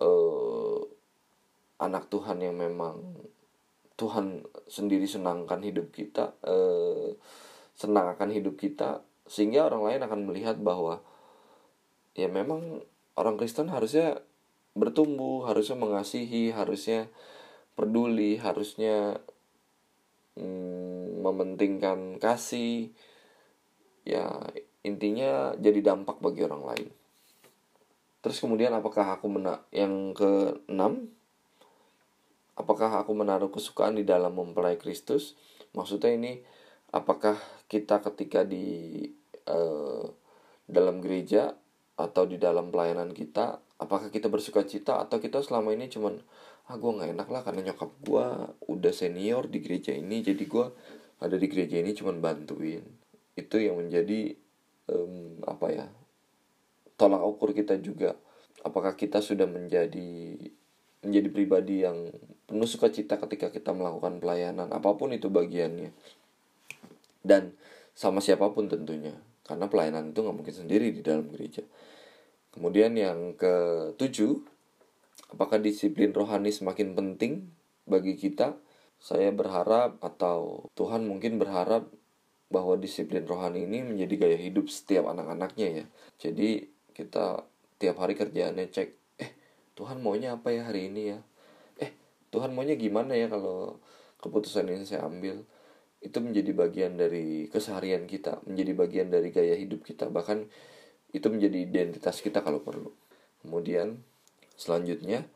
uh, 0.00 0.80
anak 1.82 2.08
Tuhan 2.08 2.40
yang 2.40 2.56
memang 2.56 3.20
Tuhan 3.96 4.44
sendiri 4.68 5.08
senangkan 5.08 5.64
hidup 5.64 5.92
kita 5.92 6.36
uh, 6.44 7.16
senang 7.76 8.12
akan 8.12 8.32
hidup 8.32 8.56
kita 8.60 9.04
sehingga 9.28 9.68
orang 9.68 9.92
lain 9.92 10.00
akan 10.04 10.20
melihat 10.28 10.56
bahwa 10.60 11.00
ya 12.16 12.28
memang 12.28 12.84
orang 13.16 13.36
Kristen 13.36 13.68
harusnya 13.72 14.20
bertumbuh 14.76 15.48
harusnya 15.48 15.76
mengasihi 15.80 16.52
harusnya 16.52 17.08
peduli 17.76 18.40
harusnya 18.40 19.20
mm, 20.40 21.22
mementingkan 21.22 22.16
kasih. 22.18 22.90
Ya 24.02 24.26
intinya 24.82 25.52
jadi 25.60 25.94
dampak 25.94 26.18
bagi 26.18 26.42
orang 26.42 26.62
lain. 26.64 26.88
Terus 28.24 28.42
kemudian 28.42 28.74
apakah 28.74 29.20
aku 29.20 29.30
mena 29.30 29.62
yang 29.70 30.10
ke 30.16 30.58
enam 30.66 31.12
apakah 32.56 33.04
aku 33.04 33.12
menaruh 33.12 33.52
kesukaan 33.52 33.94
di 33.94 34.02
dalam 34.02 34.34
mempelai 34.34 34.80
Kristus? 34.80 35.36
Maksudnya 35.76 36.16
ini 36.16 36.40
apakah 36.90 37.36
kita 37.68 38.00
ketika 38.00 38.42
di 38.42 39.04
uh, 39.46 40.08
dalam 40.66 41.04
gereja 41.04 41.54
atau 41.96 42.24
di 42.24 42.40
dalam 42.40 42.72
pelayanan 42.72 43.12
kita 43.12 43.60
apakah 43.76 44.08
kita 44.08 44.28
bersuka 44.28 44.64
cita 44.64 45.00
atau 45.04 45.20
kita 45.20 45.40
selama 45.40 45.72
ini 45.72 45.88
cuman 45.88 46.20
ah 46.66 46.76
gue 46.76 46.90
nggak 46.90 47.14
enak 47.14 47.28
lah 47.30 47.42
karena 47.46 47.70
nyokap 47.70 47.90
gue 48.02 48.26
udah 48.66 48.92
senior 48.92 49.46
di 49.46 49.62
gereja 49.62 49.94
ini 49.94 50.22
jadi 50.22 50.42
gue 50.42 50.66
ada 51.16 51.36
di 51.36 51.46
gereja 51.48 51.80
ini 51.80 51.96
cuman 51.96 52.20
bantuin. 52.20 52.84
Itu 53.36 53.56
yang 53.60 53.80
menjadi 53.80 54.36
um, 54.92 55.40
apa 55.44 55.66
ya 55.72 55.86
tolak 57.00 57.22
ukur 57.24 57.56
kita 57.56 57.80
juga. 57.80 58.16
Apakah 58.64 58.98
kita 58.98 59.22
sudah 59.22 59.46
menjadi 59.46 60.36
menjadi 61.06 61.28
pribadi 61.30 61.86
yang 61.86 62.10
penuh 62.50 62.66
sukacita 62.66 63.16
ketika 63.20 63.48
kita 63.52 63.72
melakukan 63.72 64.18
pelayanan? 64.20 64.68
Apa 64.72 64.96
pun 64.98 65.14
itu 65.14 65.32
bagiannya. 65.32 65.92
Dan 67.24 67.56
sama 67.96 68.20
siapa 68.20 68.52
pun 68.52 68.68
tentunya 68.68 69.16
karena 69.46 69.70
pelayanan 69.70 70.10
itu 70.10 70.20
nggak 70.20 70.36
mungkin 70.36 70.56
sendiri 70.56 70.92
di 70.92 71.00
dalam 71.00 71.30
gereja. 71.32 71.64
Kemudian 72.52 72.96
yang 72.96 73.36
ketujuh 73.36 74.55
apakah 75.32 75.58
disiplin 75.58 76.14
rohani 76.14 76.54
semakin 76.54 76.94
penting 76.94 77.50
bagi 77.86 78.14
kita 78.18 78.58
saya 78.96 79.30
berharap 79.30 80.00
atau 80.00 80.70
Tuhan 80.74 81.04
mungkin 81.04 81.36
berharap 81.36 81.86
bahwa 82.46 82.78
disiplin 82.78 83.26
rohani 83.26 83.66
ini 83.66 83.82
menjadi 83.82 84.14
gaya 84.26 84.38
hidup 84.38 84.70
setiap 84.70 85.10
anak-anaknya 85.10 85.82
ya. 85.82 85.84
Jadi 86.16 86.70
kita 86.94 87.42
tiap 87.76 87.96
hari 88.00 88.14
kerjaannya 88.16 88.70
cek, 88.70 88.88
eh 89.20 89.30
Tuhan 89.76 90.00
maunya 90.00 90.38
apa 90.38 90.54
ya 90.54 90.70
hari 90.70 90.88
ini 90.88 91.02
ya? 91.12 91.18
Eh 91.76 91.90
Tuhan 92.32 92.54
maunya 92.54 92.78
gimana 92.78 93.18
ya 93.18 93.28
kalau 93.28 93.82
keputusan 94.22 94.70
ini 94.70 94.86
saya 94.86 95.04
ambil? 95.04 95.42
Itu 96.00 96.22
menjadi 96.22 96.54
bagian 96.54 96.94
dari 96.94 97.50
keseharian 97.50 98.06
kita, 98.06 98.40
menjadi 98.46 98.72
bagian 98.78 99.08
dari 99.10 99.28
gaya 99.34 99.58
hidup 99.58 99.82
kita, 99.82 100.06
bahkan 100.08 100.46
itu 101.10 101.26
menjadi 101.26 101.58
identitas 101.66 102.22
kita 102.22 102.40
kalau 102.46 102.62
perlu. 102.62 102.94
Kemudian 103.42 104.00
selanjutnya, 104.56 105.28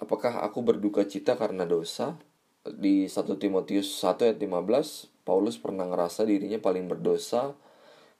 apakah 0.00 0.42
aku 0.42 0.64
berduka 0.64 1.06
cita 1.06 1.38
karena 1.38 1.68
dosa? 1.68 2.18
Di 2.62 3.06
1 3.06 3.38
Timotius 3.38 3.98
1 4.00 4.22
ayat 4.22 4.38
15 4.38 5.12
Paulus 5.22 5.58
pernah 5.58 5.86
ngerasa 5.86 6.26
dirinya 6.26 6.58
paling 6.58 6.90
berdosa 6.90 7.54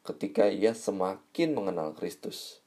ketika 0.03 0.51
ia 0.51 0.75
semakin 0.75 1.55
mengenal 1.55 1.95
Kristus. 1.95 2.63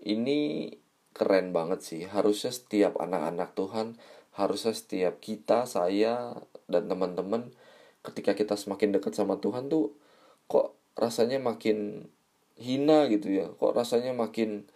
Ini 0.00 0.72
keren 1.12 1.52
banget 1.52 1.80
sih. 1.84 2.02
Harusnya 2.08 2.52
setiap 2.52 2.96
anak-anak 3.00 3.52
Tuhan, 3.56 4.00
harusnya 4.36 4.72
setiap 4.72 5.20
kita, 5.20 5.64
saya, 5.68 6.36
dan 6.68 6.88
teman-teman 6.88 7.52
ketika 8.00 8.32
kita 8.32 8.56
semakin 8.56 8.96
dekat 8.96 9.12
sama 9.12 9.36
Tuhan 9.36 9.68
tuh 9.68 9.92
kok 10.48 10.72
rasanya 10.96 11.36
makin 11.36 12.08
hina 12.56 13.08
gitu 13.12 13.28
ya. 13.32 13.46
Kok 13.60 13.76
rasanya 13.76 14.16
makin 14.16 14.68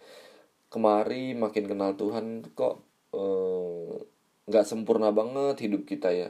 kemari, 0.75 1.31
makin 1.31 1.71
kenal 1.71 1.95
Tuhan 1.95 2.43
kok 2.51 2.83
eh, 3.15 3.95
nggak 4.51 4.65
eh, 4.65 4.67
sempurna 4.67 5.15
banget 5.15 5.63
hidup 5.63 5.87
kita 5.87 6.11
ya. 6.11 6.29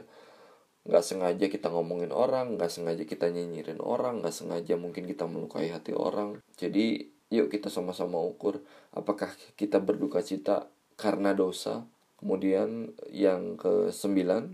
Nggak 0.86 1.02
sengaja 1.02 1.46
kita 1.50 1.66
ngomongin 1.74 2.14
orang 2.14 2.54
nggak 2.54 2.70
sengaja 2.70 3.02
kita 3.02 3.26
nyinyirin 3.26 3.82
orang 3.82 4.22
nggak 4.22 4.30
sengaja 4.30 4.78
mungkin 4.78 5.10
kita 5.10 5.26
melukai 5.26 5.74
hati 5.74 5.90
orang. 5.90 6.38
Jadi 6.54 7.10
yuk 7.34 7.50
kita 7.50 7.66
sama-sama 7.66 8.22
ukur 8.22 8.62
apakah 8.94 9.34
kita 9.58 9.82
berduka 9.82 10.22
cita 10.22 10.70
karena 10.94 11.34
dosa? 11.34 11.82
Kemudian 12.22 12.94
yang 13.10 13.58
ke 13.58 13.90
sembilan 13.90 14.46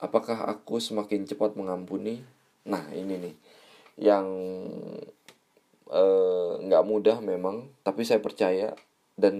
apakah 0.00 0.48
aku 0.48 0.80
semakin 0.80 1.28
cepat 1.28 1.60
mengampuni? 1.60 2.24
Nah 2.64 2.88
ini 2.96 3.14
nih 3.20 3.34
yang 4.00 4.26
eh, 5.92 6.52
nggak 6.64 6.82
uh, 6.82 6.88
mudah 6.88 7.20
memang 7.20 7.68
tapi 7.84 8.08
saya 8.08 8.24
percaya 8.24 8.72
dan 9.20 9.34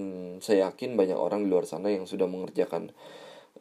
saya 0.44 0.68
yakin 0.68 0.94
banyak 0.94 1.16
orang 1.16 1.42
di 1.44 1.48
luar 1.48 1.64
sana 1.64 1.88
yang 1.88 2.04
sudah 2.04 2.28
mengerjakan 2.28 2.92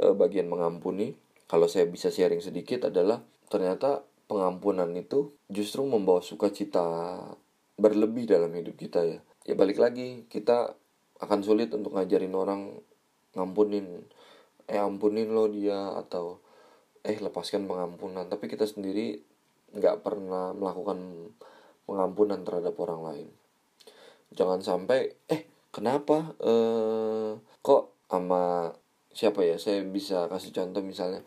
uh, 0.04 0.14
bagian 0.14 0.52
mengampuni. 0.52 1.16
Kalau 1.50 1.66
saya 1.66 1.88
bisa 1.90 2.14
sharing 2.14 2.44
sedikit 2.44 2.92
adalah 2.92 3.24
ternyata 3.50 4.06
pengampunan 4.30 4.92
itu 4.94 5.34
justru 5.50 5.82
membawa 5.88 6.22
sukacita 6.22 7.18
berlebih 7.80 8.30
dalam 8.30 8.54
hidup 8.54 8.78
kita 8.78 9.02
ya. 9.02 9.20
Ya 9.48 9.56
balik 9.58 9.82
lagi 9.82 10.30
kita 10.30 10.78
akan 11.18 11.40
sulit 11.42 11.74
untuk 11.74 11.98
ngajarin 11.98 12.36
orang 12.38 12.78
ngampunin. 13.34 14.06
Eh 14.70 14.78
ampunin 14.78 15.34
lo 15.34 15.50
dia 15.50 15.98
atau 15.98 16.38
eh 17.02 17.18
lepaskan 17.18 17.66
pengampunan. 17.66 18.30
Tapi 18.30 18.46
kita 18.46 18.70
sendiri 18.70 19.18
nggak 19.74 20.06
pernah 20.06 20.54
melakukan 20.54 21.34
pengampunan 21.90 22.46
terhadap 22.46 22.78
orang 22.78 23.02
lain. 23.02 23.28
Jangan 24.30 24.62
sampai 24.62 25.18
eh 25.26 25.50
kenapa 25.70 26.34
eh 26.42 27.38
kok 27.62 27.84
sama 28.10 28.74
siapa 29.14 29.46
ya? 29.46 29.58
Saya 29.62 29.86
bisa 29.86 30.26
kasih 30.30 30.54
contoh 30.54 30.82
misalnya 30.82 31.22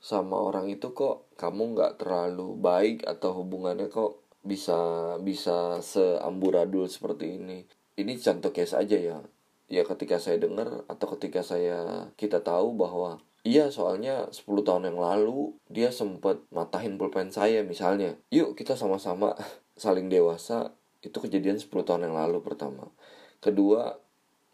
sama 0.00 0.38
orang 0.38 0.68
itu 0.70 0.92
kok 0.92 1.32
kamu 1.40 1.76
nggak 1.76 1.92
terlalu 2.00 2.56
baik 2.60 3.04
atau 3.08 3.42
hubungannya 3.42 3.88
kok 3.88 4.22
bisa 4.46 4.78
bisa 5.20 5.80
seamburadul 5.82 6.86
seperti 6.86 7.40
ini? 7.40 7.66
Ini 7.96 8.12
contoh 8.20 8.52
case 8.52 8.76
aja 8.76 8.96
ya. 8.96 9.18
Ya 9.66 9.82
ketika 9.82 10.22
saya 10.22 10.38
dengar 10.38 10.86
atau 10.86 11.06
ketika 11.18 11.42
saya 11.42 12.08
kita 12.14 12.38
tahu 12.44 12.78
bahwa 12.78 13.18
iya 13.42 13.72
soalnya 13.74 14.30
10 14.30 14.46
tahun 14.62 14.94
yang 14.94 14.98
lalu 15.02 15.58
dia 15.66 15.90
sempat 15.90 16.38
matahin 16.54 16.94
pulpen 17.00 17.34
saya 17.34 17.66
misalnya. 17.66 18.14
Yuk 18.30 18.54
kita 18.54 18.78
sama-sama 18.78 19.34
saling 19.74 20.06
dewasa. 20.06 20.76
Itu 21.02 21.18
kejadian 21.18 21.58
10 21.58 21.70
tahun 21.82 22.06
yang 22.06 22.14
lalu 22.14 22.42
pertama 22.46 22.90
kedua 23.40 23.98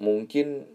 mungkin 0.02 0.66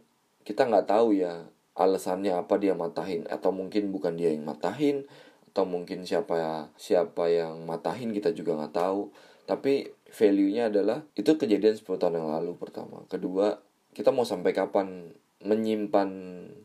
kita 0.47 0.63
nggak 0.63 0.87
tahu 0.87 1.19
ya 1.19 1.51
alasannya 1.77 2.33
apa 2.33 2.57
dia 2.57 2.73
matahin. 2.73 3.29
Atau 3.29 3.53
mungkin 3.53 3.93
bukan 3.93 4.17
dia 4.17 4.33
yang 4.33 4.43
matahin 4.43 5.05
atau 5.53 5.65
mungkin 5.65 6.05
siapa 6.05 6.69
siapa 6.77 7.33
yang 7.33 7.65
matahin 7.65 8.11
kita 8.11 8.33
juga 8.33 8.57
nggak 8.57 8.75
tahu. 8.75 9.13
Tapi 9.47 9.89
value-nya 10.11 10.67
adalah 10.67 11.05
itu 11.15 11.37
kejadian 11.39 11.77
10 11.77 11.97
tahun 11.97 12.19
yang 12.19 12.29
lalu 12.33 12.57
pertama. 12.59 13.05
Kedua 13.07 13.57
kita 13.95 14.11
mau 14.11 14.27
sampai 14.27 14.51
kapan 14.51 15.13
menyimpan 15.37 16.09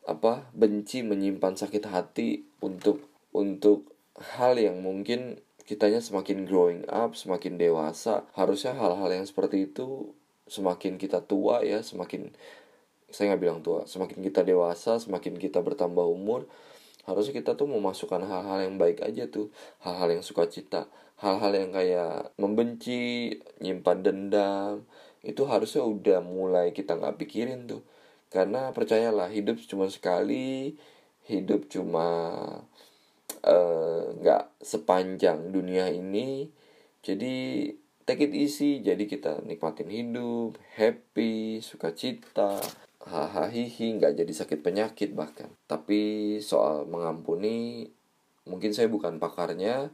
apa 0.08 0.49
benci 0.56 1.04
menyimpan 1.04 1.54
sakit 1.54 1.84
hati 1.92 2.42
untuk 2.64 3.04
untuk 3.37 3.92
hal 4.37 4.56
yang 4.56 4.80
mungkin 4.80 5.40
kitanya 5.62 6.02
semakin 6.02 6.44
growing 6.44 6.82
up 6.90 7.14
semakin 7.14 7.56
dewasa. 7.61 8.26
Harusnya 8.34 8.75
hal-hal 8.75 9.08
yang 9.08 9.26
seperti 9.28 9.70
itu 9.70 10.16
semakin 10.52 11.00
kita 11.00 11.25
tua 11.25 11.64
ya 11.64 11.80
semakin 11.80 12.28
saya 13.09 13.32
nggak 13.32 13.40
bilang 13.40 13.61
tua 13.64 13.88
semakin 13.88 14.21
kita 14.21 14.44
dewasa 14.44 15.00
semakin 15.00 15.40
kita 15.40 15.64
bertambah 15.64 16.04
umur 16.04 16.44
harusnya 17.09 17.40
kita 17.40 17.56
tuh 17.59 17.66
memasukkan 17.66 18.23
hal-hal 18.23 18.62
yang 18.62 18.78
baik 18.78 19.02
aja 19.02 19.26
tuh. 19.26 19.50
Hal-hal 19.82 20.14
yang 20.14 20.23
suka 20.23 20.47
cita 20.47 20.87
hal-hal 21.23 21.54
yang 21.54 21.71
kayak 21.71 22.35
membenci 22.35 23.30
nyimpan 23.62 24.02
dendam 24.02 24.82
itu 25.23 25.47
harusnya 25.47 25.87
udah 25.87 26.18
mulai 26.18 26.75
kita 26.75 26.99
nggak 26.99 27.16
pikirin 27.23 27.71
tuh. 27.71 27.87
Karena 28.26 28.75
percayalah 28.75 29.30
hidup 29.30 29.62
cuma 29.71 29.87
sekali 29.87 30.75
hidup 31.30 31.71
cuma 31.71 32.06
eh, 33.47 34.02
nggak 34.18 34.42
uh, 34.50 34.52
sepanjang 34.59 35.54
dunia 35.54 35.87
ini. 35.94 36.50
Jadi 37.06 37.71
take 38.12 38.28
it 38.28 38.37
easy 38.37 38.85
jadi 38.85 39.09
kita 39.09 39.40
nikmatin 39.49 39.88
hidup 39.88 40.61
happy 40.76 41.64
sukacita 41.64 42.61
hahaha 43.00 43.49
nggak 43.49 44.21
jadi 44.21 44.33
sakit 44.33 44.61
penyakit 44.61 45.16
bahkan. 45.16 45.49
Tapi 45.64 46.37
soal 46.38 46.85
mengampuni 46.85 47.88
mungkin 48.45 48.76
saya 48.76 48.92
bukan 48.92 49.16
pakarnya 49.16 49.88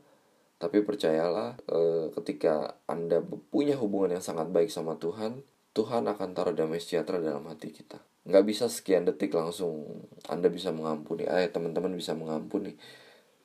tapi 0.59 0.83
percayalah 0.83 1.55
e, 1.71 2.11
ketika 2.19 2.83
anda 2.91 3.23
punya 3.23 3.79
hubungan 3.79 4.19
yang 4.19 4.25
sangat 4.25 4.51
baik 4.51 4.75
sama 4.75 4.99
Tuhan 4.99 5.47
Tuhan 5.71 6.11
akan 6.11 6.35
taruh 6.35 6.57
damai 6.57 6.83
sejahtera 6.83 7.23
dalam 7.23 7.47
hati 7.47 7.71
kita. 7.71 8.03
Nggak 8.27 8.45
bisa 8.51 8.67
sekian 8.67 9.07
detik 9.07 9.31
langsung 9.31 10.05
anda 10.27 10.51
bisa 10.51 10.75
mengampuni 10.75 11.25
eh 11.25 11.47
teman-teman 11.49 11.95
bisa 11.95 12.19
mengampuni. 12.19 12.75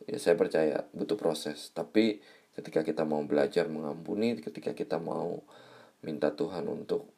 Ya 0.09 0.17
saya 0.17 0.33
percaya 0.33 0.89
butuh 0.91 1.15
proses. 1.15 1.69
Tapi 1.71 2.19
ketika 2.53 2.85
kita 2.85 3.03
mau 3.03 3.21
belajar 3.25 3.65
mengampuni 3.69 4.37
ketika 4.37 4.77
kita 4.77 5.01
mau 5.01 5.41
minta 6.03 6.35
Tuhan 6.35 6.67
untuk 6.69 7.09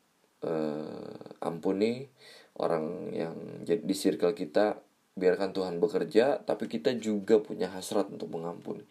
uh, 0.45 1.43
ampuni 1.43 2.07
orang 2.55 3.11
yang 3.11 3.35
di 3.65 3.95
circle 3.95 4.31
kita 4.31 4.79
biarkan 5.15 5.51
Tuhan 5.55 5.79
bekerja 5.79 6.43
tapi 6.43 6.67
kita 6.67 6.95
juga 6.95 7.39
punya 7.39 7.71
hasrat 7.71 8.11
untuk 8.11 8.31
mengampuni. 8.31 8.83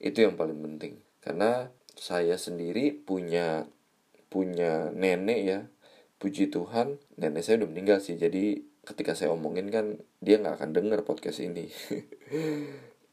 Itu 0.00 0.24
yang 0.24 0.36
paling 0.36 0.56
penting. 0.56 1.00
Karena 1.20 1.68
saya 1.96 2.40
sendiri 2.40 2.96
punya 2.96 3.68
punya 4.30 4.94
nenek 4.94 5.40
ya 5.42 5.60
puji 6.22 6.54
Tuhan 6.54 7.02
nenek 7.18 7.42
saya 7.44 7.64
udah 7.64 7.68
meninggal 7.68 7.98
sih. 8.00 8.16
Jadi 8.16 8.64
ketika 8.86 9.12
saya 9.12 9.34
omongin 9.34 9.68
kan 9.68 10.00
dia 10.22 10.40
nggak 10.40 10.60
akan 10.60 10.70
denger 10.72 11.00
podcast 11.04 11.42
ini. 11.44 11.68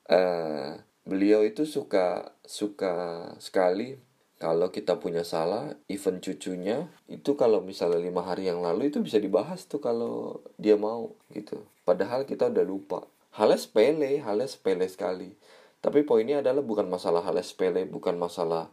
Uh, 0.07 0.79
beliau 1.07 1.41
itu 1.47 1.63
suka 1.63 2.35
suka 2.43 3.23
sekali 3.39 3.95
kalau 4.37 4.69
kita 4.69 5.01
punya 5.01 5.25
salah 5.25 5.73
even 5.89 6.21
cucunya 6.21 6.85
itu 7.09 7.33
kalau 7.33 7.63
misalnya 7.65 7.97
lima 7.97 8.21
hari 8.21 8.45
yang 8.45 8.61
lalu 8.61 8.93
itu 8.93 9.01
bisa 9.01 9.17
dibahas 9.17 9.65
tuh 9.65 9.81
kalau 9.81 10.45
dia 10.61 10.77
mau 10.77 11.17
gitu. 11.33 11.65
Padahal 11.81 12.27
kita 12.29 12.53
udah 12.53 12.65
lupa. 12.67 12.99
Halnya 13.33 13.57
sepele 13.57 14.21
halnya 14.21 14.45
sepele 14.45 14.85
sekali. 14.85 15.33
Tapi 15.81 16.05
poinnya 16.05 16.45
adalah 16.45 16.61
bukan 16.61 16.85
masalah 16.85 17.25
halnya 17.25 17.41
sepele 17.41 17.89
bukan 17.89 18.19
masalah 18.19 18.69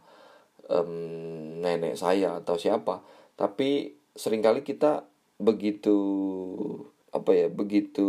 um, 0.69 1.63
nenek 1.65 1.97
saya 1.97 2.37
atau 2.43 2.61
siapa. 2.61 3.01
Tapi 3.33 3.97
sering 4.13 4.45
kali 4.45 4.61
kita 4.61 5.07
begitu 5.41 5.97
apa 7.09 7.31
ya 7.31 7.47
begitu 7.49 8.07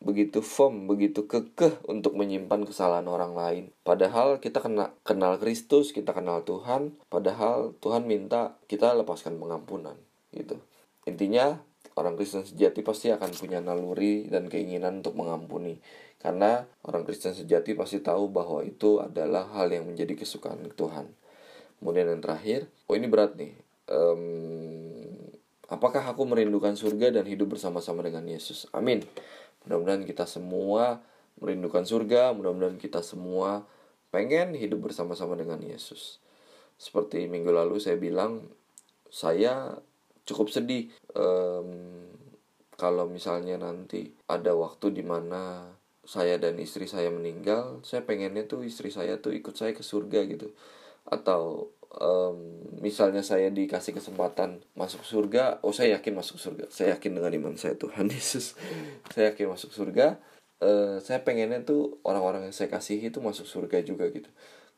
begitu 0.00 0.40
firm, 0.40 0.88
begitu 0.88 1.28
kekeh 1.28 1.84
untuk 1.84 2.16
menyimpan 2.16 2.64
kesalahan 2.64 3.04
orang 3.04 3.36
lain. 3.36 3.64
Padahal 3.84 4.40
kita 4.40 4.64
kena, 4.64 4.96
kenal 5.04 5.36
Kristus, 5.36 5.92
kita 5.92 6.16
kenal 6.16 6.40
Tuhan, 6.42 6.96
padahal 7.12 7.76
Tuhan 7.84 8.08
minta 8.08 8.56
kita 8.64 8.96
lepaskan 8.96 9.36
pengampunan, 9.36 10.00
gitu. 10.32 10.56
Intinya 11.04 11.60
orang 12.00 12.16
Kristen 12.16 12.48
sejati 12.48 12.80
pasti 12.80 13.12
akan 13.12 13.30
punya 13.36 13.60
naluri 13.60 14.24
dan 14.32 14.48
keinginan 14.48 15.04
untuk 15.04 15.20
mengampuni. 15.20 15.76
Karena 16.20 16.64
orang 16.84 17.04
Kristen 17.08 17.32
sejati 17.32 17.72
pasti 17.72 18.00
tahu 18.00 18.28
bahwa 18.28 18.60
itu 18.60 19.00
adalah 19.00 19.48
hal 19.56 19.72
yang 19.72 19.88
menjadi 19.88 20.16
kesukaan 20.16 20.64
Tuhan. 20.76 21.08
Kemudian 21.80 22.12
yang 22.12 22.20
terakhir, 22.20 22.68
oh 22.88 22.96
ini 22.96 23.08
berat 23.08 23.40
nih. 23.40 23.56
Um, 23.88 25.16
apakah 25.72 26.04
aku 26.04 26.28
merindukan 26.28 26.76
surga 26.76 27.20
dan 27.20 27.24
hidup 27.24 27.56
bersama-sama 27.56 28.04
dengan 28.04 28.28
Yesus? 28.28 28.68
Amin. 28.76 29.00
Mudah-mudahan 29.66 30.04
kita 30.08 30.24
semua 30.24 31.00
merindukan 31.40 31.84
surga, 31.84 32.36
mudah-mudahan 32.36 32.76
kita 32.76 33.00
semua 33.00 33.64
pengen 34.12 34.56
hidup 34.56 34.90
bersama-sama 34.90 35.36
dengan 35.36 35.60
Yesus. 35.62 36.20
Seperti 36.80 37.28
minggu 37.28 37.52
lalu 37.52 37.80
saya 37.80 37.96
bilang, 37.96 38.48
saya 39.12 39.76
cukup 40.24 40.48
sedih 40.52 40.88
um, 41.16 42.08
kalau 42.80 43.04
misalnya 43.10 43.60
nanti 43.60 44.14
ada 44.24 44.56
waktu 44.56 44.94
di 44.94 45.04
mana 45.04 45.68
saya 46.06 46.40
dan 46.40 46.56
istri 46.56 46.88
saya 46.88 47.12
meninggal, 47.12 47.84
saya 47.84 48.00
pengennya 48.02 48.48
tuh 48.48 48.64
istri 48.64 48.88
saya 48.88 49.20
tuh 49.20 49.36
ikut 49.36 49.52
saya 49.52 49.76
ke 49.76 49.84
surga 49.84 50.24
gitu. 50.26 50.50
Atau 51.04 51.70
um, 51.98 52.38
misalnya 52.78 53.26
saya 53.26 53.50
dikasih 53.50 53.98
kesempatan 53.98 54.62
masuk 54.78 55.02
surga, 55.02 55.58
oh 55.66 55.74
saya 55.74 55.98
yakin 55.98 56.14
masuk 56.14 56.38
surga. 56.38 56.70
Saya 56.70 56.94
yakin 56.94 57.18
dengan 57.18 57.32
iman 57.34 57.54
saya 57.58 57.74
Tuhan 57.74 58.06
Yesus. 58.14 58.54
saya 59.10 59.34
yakin 59.34 59.50
masuk 59.50 59.74
surga. 59.74 60.22
Uh, 60.60 61.00
saya 61.00 61.24
pengennya 61.24 61.64
tuh 61.64 61.98
orang-orang 62.04 62.46
yang 62.46 62.54
saya 62.54 62.68
kasihi 62.68 63.08
itu 63.10 63.18
masuk 63.18 63.48
surga 63.48 63.82
juga 63.82 64.06
gitu. 64.12 64.28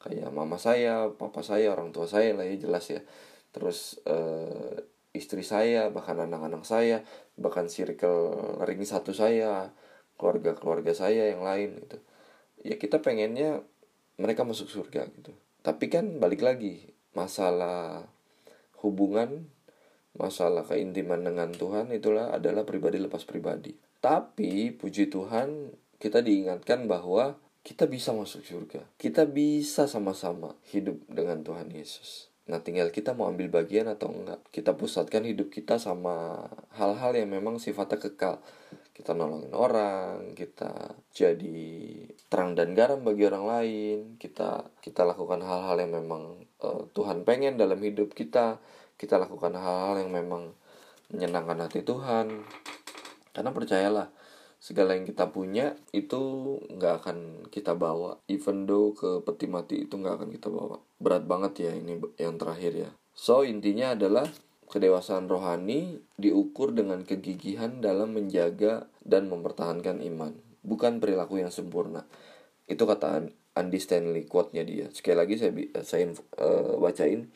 Kayak 0.01 0.31
mama 0.31 0.57
saya, 0.57 1.11
papa 1.11 1.45
saya, 1.45 1.75
orang 1.75 1.91
tua 1.91 2.09
saya 2.09 2.33
lah 2.33 2.47
ya 2.47 2.57
jelas 2.57 2.87
ya. 2.89 3.03
Terus 3.53 4.01
uh, 4.09 4.79
istri 5.13 5.45
saya, 5.45 5.93
bahkan 5.93 6.17
anak-anak 6.17 6.65
saya, 6.65 7.05
bahkan 7.37 7.67
circle 7.67 8.63
ring 8.65 8.83
satu 8.87 9.13
saya, 9.13 9.75
keluarga-keluarga 10.17 10.95
saya 10.95 11.35
yang 11.35 11.43
lain 11.43 11.83
gitu. 11.83 11.99
Ya 12.63 12.79
kita 12.79 13.03
pengennya 13.03 13.67
mereka 14.23 14.47
masuk 14.47 14.71
surga 14.71 15.11
gitu. 15.19 15.35
Tapi 15.63 15.87
kan 15.91 16.19
balik 16.19 16.43
lagi 16.43 16.95
masalah 17.13 18.09
hubungan, 18.81 19.49
masalah 20.17 20.67
keintiman 20.67 21.23
dengan 21.25 21.53
Tuhan 21.55 21.93
itulah 21.95 22.33
adalah 22.35 22.67
pribadi 22.67 23.01
lepas 23.01 23.25
pribadi. 23.25 23.73
Tapi 24.03 24.75
puji 24.75 25.09
Tuhan 25.09 25.73
kita 26.03 26.21
diingatkan 26.21 26.91
bahwa 26.91 27.39
kita 27.63 27.87
bisa 27.87 28.11
masuk 28.11 28.43
surga. 28.43 28.83
Kita 28.99 29.23
bisa 29.23 29.87
sama-sama 29.87 30.59
hidup 30.75 30.99
dengan 31.07 31.47
Tuhan 31.47 31.71
Yesus. 31.71 32.33
Nah 32.51 32.59
tinggal 32.59 32.91
kita 32.91 33.15
mau 33.15 33.31
ambil 33.31 33.47
bagian 33.63 33.87
atau 33.87 34.11
enggak 34.11 34.43
Kita 34.51 34.75
pusatkan 34.75 35.23
hidup 35.23 35.47
kita 35.47 35.79
sama 35.79 36.43
hal-hal 36.75 37.15
yang 37.15 37.31
memang 37.31 37.63
sifatnya 37.63 38.03
kekal 38.03 38.43
Kita 38.91 39.15
nolongin 39.15 39.55
orang 39.55 40.35
Kita 40.35 40.99
jadi 41.15 42.03
terang 42.27 42.59
dan 42.59 42.75
garam 42.75 43.07
bagi 43.07 43.31
orang 43.31 43.47
lain 43.47 43.99
Kita 44.19 44.75
kita 44.83 45.07
lakukan 45.07 45.39
hal-hal 45.39 45.87
yang 45.87 46.03
memang 46.03 46.43
uh, 46.63 46.87
Tuhan 46.95 47.27
pengen 47.27 47.59
dalam 47.59 47.83
hidup 47.83 48.15
kita 48.15 48.63
Kita 48.97 49.19
lakukan 49.19 49.59
hal-hal 49.59 50.07
yang 50.07 50.15
memang 50.15 50.55
menyenangkan 51.11 51.67
hati 51.67 51.83
Tuhan. 51.83 52.47
Karena 53.35 53.51
percayalah 53.51 54.09
segala 54.63 54.95
yang 54.95 55.03
kita 55.03 55.27
punya 55.35 55.75
itu 55.91 56.55
nggak 56.71 56.95
akan 57.03 57.19
kita 57.51 57.75
bawa. 57.75 58.23
Even 58.31 58.71
though 58.71 58.95
ke 58.95 59.19
peti 59.27 59.51
mati 59.51 59.91
itu 59.91 59.99
nggak 59.99 60.23
akan 60.23 60.31
kita 60.31 60.49
bawa. 60.55 60.79
Berat 61.03 61.27
banget 61.27 61.67
ya 61.67 61.73
ini 61.75 61.99
yang 62.15 62.39
terakhir 62.39 62.73
ya. 62.79 62.91
So 63.11 63.43
intinya 63.43 63.99
adalah 63.99 64.31
kedewasaan 64.71 65.27
rohani 65.27 65.99
diukur 66.15 66.71
dengan 66.71 67.03
kegigihan 67.03 67.83
dalam 67.83 68.15
menjaga 68.15 68.87
dan 69.03 69.27
mempertahankan 69.27 69.99
iman. 70.15 70.39
Bukan 70.63 71.03
perilaku 71.03 71.43
yang 71.43 71.51
sempurna. 71.51 72.07
Itu 72.71 72.87
kata 72.87 73.27
Andy 73.53 73.79
Stanley 73.79 74.25
quote-nya 74.25 74.65
dia 74.65 74.87
sekali 74.93 75.17
lagi 75.19 75.35
saya 75.37 75.53
saya 75.85 76.05
uh, 76.41 76.81
bacain 76.81 77.29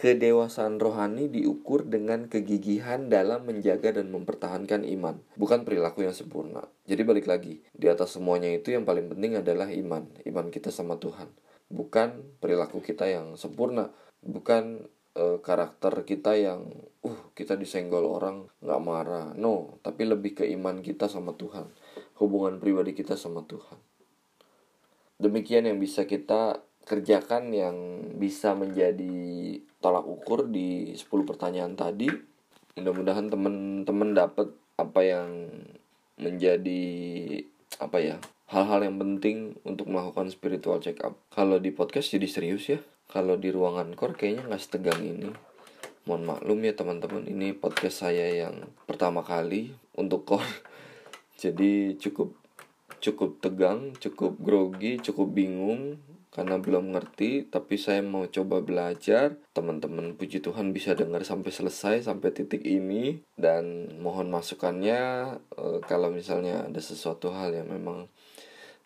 Kedewasaan 0.00 0.80
rohani 0.80 1.28
diukur 1.28 1.84
dengan 1.84 2.24
kegigihan 2.24 3.12
dalam 3.12 3.44
menjaga 3.44 4.00
dan 4.00 4.08
mempertahankan 4.08 4.88
iman, 4.96 5.20
bukan 5.36 5.68
perilaku 5.68 6.08
yang 6.08 6.16
sempurna. 6.16 6.64
Jadi 6.88 7.04
balik 7.04 7.28
lagi, 7.28 7.60
di 7.76 7.84
atas 7.84 8.16
semuanya 8.16 8.48
itu 8.48 8.72
yang 8.72 8.88
paling 8.88 9.12
penting 9.12 9.36
adalah 9.36 9.68
iman, 9.68 10.08
iman 10.24 10.46
kita 10.48 10.72
sama 10.72 10.96
Tuhan. 10.96 11.28
Bukan 11.68 12.40
perilaku 12.40 12.80
kita 12.80 13.12
yang 13.12 13.36
sempurna, 13.36 13.92
bukan 14.24 14.88
e, 15.12 15.36
karakter 15.44 15.92
kita 16.08 16.32
yang 16.32 16.64
uh 17.04 17.20
kita 17.36 17.60
disenggol 17.60 18.08
orang 18.08 18.48
nggak 18.64 18.80
marah. 18.80 19.36
No, 19.36 19.76
tapi 19.84 20.08
lebih 20.08 20.32
ke 20.32 20.48
iman 20.56 20.80
kita 20.80 21.12
sama 21.12 21.36
Tuhan, 21.36 21.68
hubungan 22.16 22.56
pribadi 22.56 22.96
kita 22.96 23.20
sama 23.20 23.44
Tuhan. 23.44 23.89
Demikian 25.20 25.68
yang 25.68 25.76
bisa 25.76 26.08
kita 26.08 26.64
kerjakan 26.88 27.52
yang 27.52 27.76
bisa 28.16 28.56
menjadi 28.56 29.12
tolak 29.84 30.08
ukur 30.08 30.48
di 30.48 30.96
10 30.96 31.06
pertanyaan 31.28 31.76
tadi. 31.76 32.08
Mudah-mudahan 32.80 33.28
teman-teman 33.28 34.16
dapat 34.16 34.48
apa 34.80 35.00
yang 35.04 35.52
menjadi 36.16 36.84
apa 37.80 38.00
ya 38.00 38.16
hal-hal 38.48 38.80
yang 38.82 38.96
penting 38.98 39.54
untuk 39.62 39.92
melakukan 39.92 40.32
spiritual 40.32 40.80
check 40.80 40.98
up. 41.04 41.14
Kalau 41.30 41.60
di 41.60 41.70
podcast 41.70 42.10
jadi 42.10 42.26
serius 42.26 42.64
ya. 42.72 42.80
Kalau 43.10 43.36
di 43.36 43.52
ruangan 43.52 43.92
core 43.92 44.16
kayaknya 44.16 44.50
nggak 44.50 44.62
setegang 44.62 45.02
ini. 45.04 45.30
Mohon 46.08 46.22
maklum 46.34 46.58
ya 46.64 46.72
teman-teman, 46.72 47.22
ini 47.28 47.52
podcast 47.52 48.08
saya 48.08 48.48
yang 48.48 48.72
pertama 48.88 49.20
kali 49.20 49.76
untuk 49.94 50.24
core. 50.24 50.48
Jadi 51.42 51.94
cukup 52.00 52.39
cukup 53.00 53.40
tegang, 53.40 53.96
cukup 53.96 54.36
grogi, 54.38 55.00
cukup 55.00 55.32
bingung 55.32 55.98
karena 56.30 56.62
belum 56.62 56.94
ngerti 56.94 57.50
tapi 57.50 57.74
saya 57.74 58.06
mau 58.06 58.22
coba 58.30 58.62
belajar. 58.62 59.34
Teman-teman 59.50 60.14
puji 60.14 60.38
Tuhan 60.38 60.70
bisa 60.70 60.94
dengar 60.94 61.26
sampai 61.26 61.50
selesai 61.50 62.06
sampai 62.06 62.30
titik 62.30 62.62
ini. 62.62 63.18
Dan 63.34 63.98
mohon 63.98 64.30
masukannya 64.30 65.34
e, 65.58 65.82
kalau 65.90 66.14
misalnya 66.14 66.70
ada 66.70 66.78
sesuatu 66.78 67.34
hal 67.34 67.50
yang 67.50 67.66
memang 67.66 68.06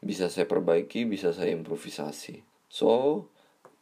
bisa 0.00 0.32
saya 0.32 0.48
perbaiki 0.48 1.04
bisa 1.04 1.36
saya 1.36 1.52
improvisasi. 1.52 2.40
So 2.72 3.24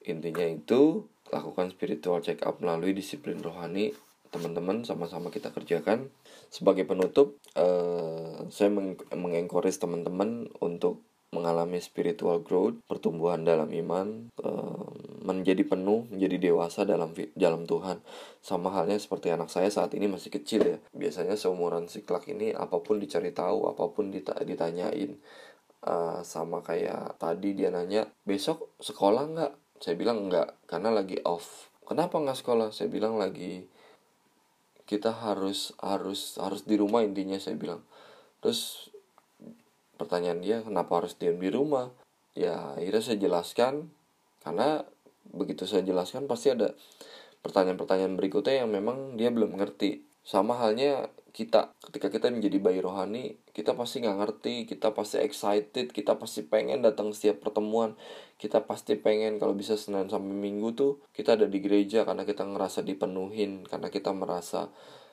intinya 0.02 0.42
itu 0.42 1.06
lakukan 1.30 1.70
spiritual 1.70 2.18
check 2.18 2.42
up 2.42 2.58
melalui 2.58 2.90
disiplin 2.98 3.38
rohani. 3.38 3.94
Teman-teman 4.34 4.82
sama-sama 4.82 5.30
kita 5.30 5.54
kerjakan 5.54 6.10
sebagai 6.52 6.84
penutup 6.84 7.40
uh, 7.56 8.44
saya 8.52 8.68
meng 8.68 9.00
mengencourage 9.16 9.80
teman-teman 9.80 10.52
untuk 10.60 11.00
mengalami 11.32 11.80
spiritual 11.80 12.44
growth, 12.44 12.76
pertumbuhan 12.84 13.40
dalam 13.40 13.72
iman, 13.72 14.28
uh, 14.44 14.84
menjadi 15.24 15.64
penuh, 15.64 16.04
menjadi 16.12 16.52
dewasa 16.52 16.84
dalam 16.84 17.16
dalam 17.32 17.64
Tuhan. 17.64 18.04
Sama 18.44 18.68
halnya 18.68 19.00
seperti 19.00 19.32
anak 19.32 19.48
saya 19.48 19.72
saat 19.72 19.96
ini 19.96 20.12
masih 20.12 20.28
kecil 20.28 20.60
ya. 20.60 20.78
Biasanya 20.92 21.40
seumuran 21.40 21.88
si 21.88 22.04
Clark 22.04 22.28
ini 22.28 22.52
apa 22.52 22.84
pun 22.84 23.00
dicari 23.00 23.32
tahu, 23.32 23.64
apa 23.64 23.88
pun 23.88 24.12
dita 24.12 24.36
ditanyain. 24.44 25.16
Uh, 25.82 26.20
sama 26.22 26.60
kayak 26.60 27.16
tadi 27.16 27.56
dia 27.56 27.72
nanya, 27.72 28.06
"Besok 28.28 28.76
sekolah 28.84 29.24
nggak?" 29.32 29.52
Saya 29.80 29.96
bilang 29.96 30.28
nggak, 30.28 30.68
karena 30.68 30.92
lagi 30.92 31.16
off. 31.24 31.72
Kenapa 31.88 32.20
nggak 32.20 32.38
sekolah? 32.38 32.68
Saya 32.70 32.92
bilang 32.92 33.18
lagi 33.18 33.66
kita 34.92 35.09
harus 35.24 35.72
harus 35.81 36.37
harus 36.37 36.68
di 36.68 36.76
rumah 36.76 37.00
intinya 37.00 37.40
saya 37.40 37.57
bilang. 37.57 37.81
Terus 38.44 38.92
pertanyaan 39.96 40.44
dia 40.44 40.61
kenapa 40.61 41.00
harus 41.00 41.16
diam 41.16 41.40
di 41.40 41.48
rumah? 41.48 41.88
Ya 42.37 42.76
akhirnya 42.76 43.00
saya 43.00 43.18
jelaskan. 43.18 43.88
Karena 44.44 44.85
begitu 45.33 45.64
saya 45.64 45.81
jelaskan 45.81 46.28
pasti 46.28 46.52
ada 46.52 46.76
pertanyaan-pertanyaan 47.40 48.20
berikutnya 48.20 48.66
yang 48.66 48.70
memang 48.70 49.16
dia 49.16 49.33
belum 49.33 49.57
ngerti. 49.57 50.05
Sama 50.20 50.61
halnya 50.61 51.09
kita 51.32 51.72
ketika 51.88 52.12
kita 52.12 52.28
menjadi 52.28 52.60
bayi 52.60 52.84
rohani 52.84 53.40
kita 53.56 53.72
pasti 53.72 54.04
nggak 54.04 54.18
ngerti 54.20 54.54
kita 54.68 54.92
pasti 54.92 55.16
excited 55.24 55.88
kita 55.88 56.20
pasti 56.20 56.44
pengen 56.44 56.84
datang 56.84 57.10
setiap 57.16 57.40
pertemuan. 57.40 57.96
Kita 58.36 58.64
pasti 58.66 58.98
pengen 58.98 59.38
kalau 59.38 59.54
bisa 59.56 59.78
senin 59.78 60.10
sampai 60.10 60.34
minggu 60.34 60.74
tuh 60.76 60.92
kita 61.16 61.40
ada 61.40 61.46
di 61.46 61.58
gereja 61.62 62.02
karena 62.02 62.26
kita 62.26 62.42
ngerasa 62.44 62.84
dipenuhin 62.84 63.64
karena 63.64 63.88
kita 63.88 64.10
merasa 64.12 64.68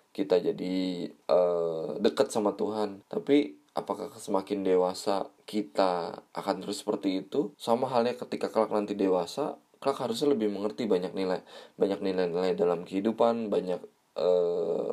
kita 0.09 0.41
jadi 0.41 1.07
uh, 1.29 2.01
dekat 2.01 2.33
sama 2.33 2.57
Tuhan. 2.57 3.05
Tapi 3.05 3.61
apakah 3.77 4.11
semakin 4.17 4.65
dewasa 4.65 5.29
kita 5.45 6.25
akan 6.33 6.55
terus 6.65 6.81
seperti 6.81 7.21
itu? 7.21 7.53
Sama 7.55 7.87
halnya 7.87 8.17
ketika 8.17 8.49
kelak 8.49 8.73
nanti 8.73 8.97
dewasa 8.97 9.61
kelak 9.79 10.03
harusnya 10.03 10.35
lebih 10.35 10.51
mengerti 10.51 10.91
banyak 10.91 11.15
nilai 11.15 11.39
banyak 11.79 12.03
nilai-nilai 12.03 12.51
dalam 12.51 12.83
kehidupan 12.83 13.47
banyak 13.47 13.79
Eh, 13.79 13.98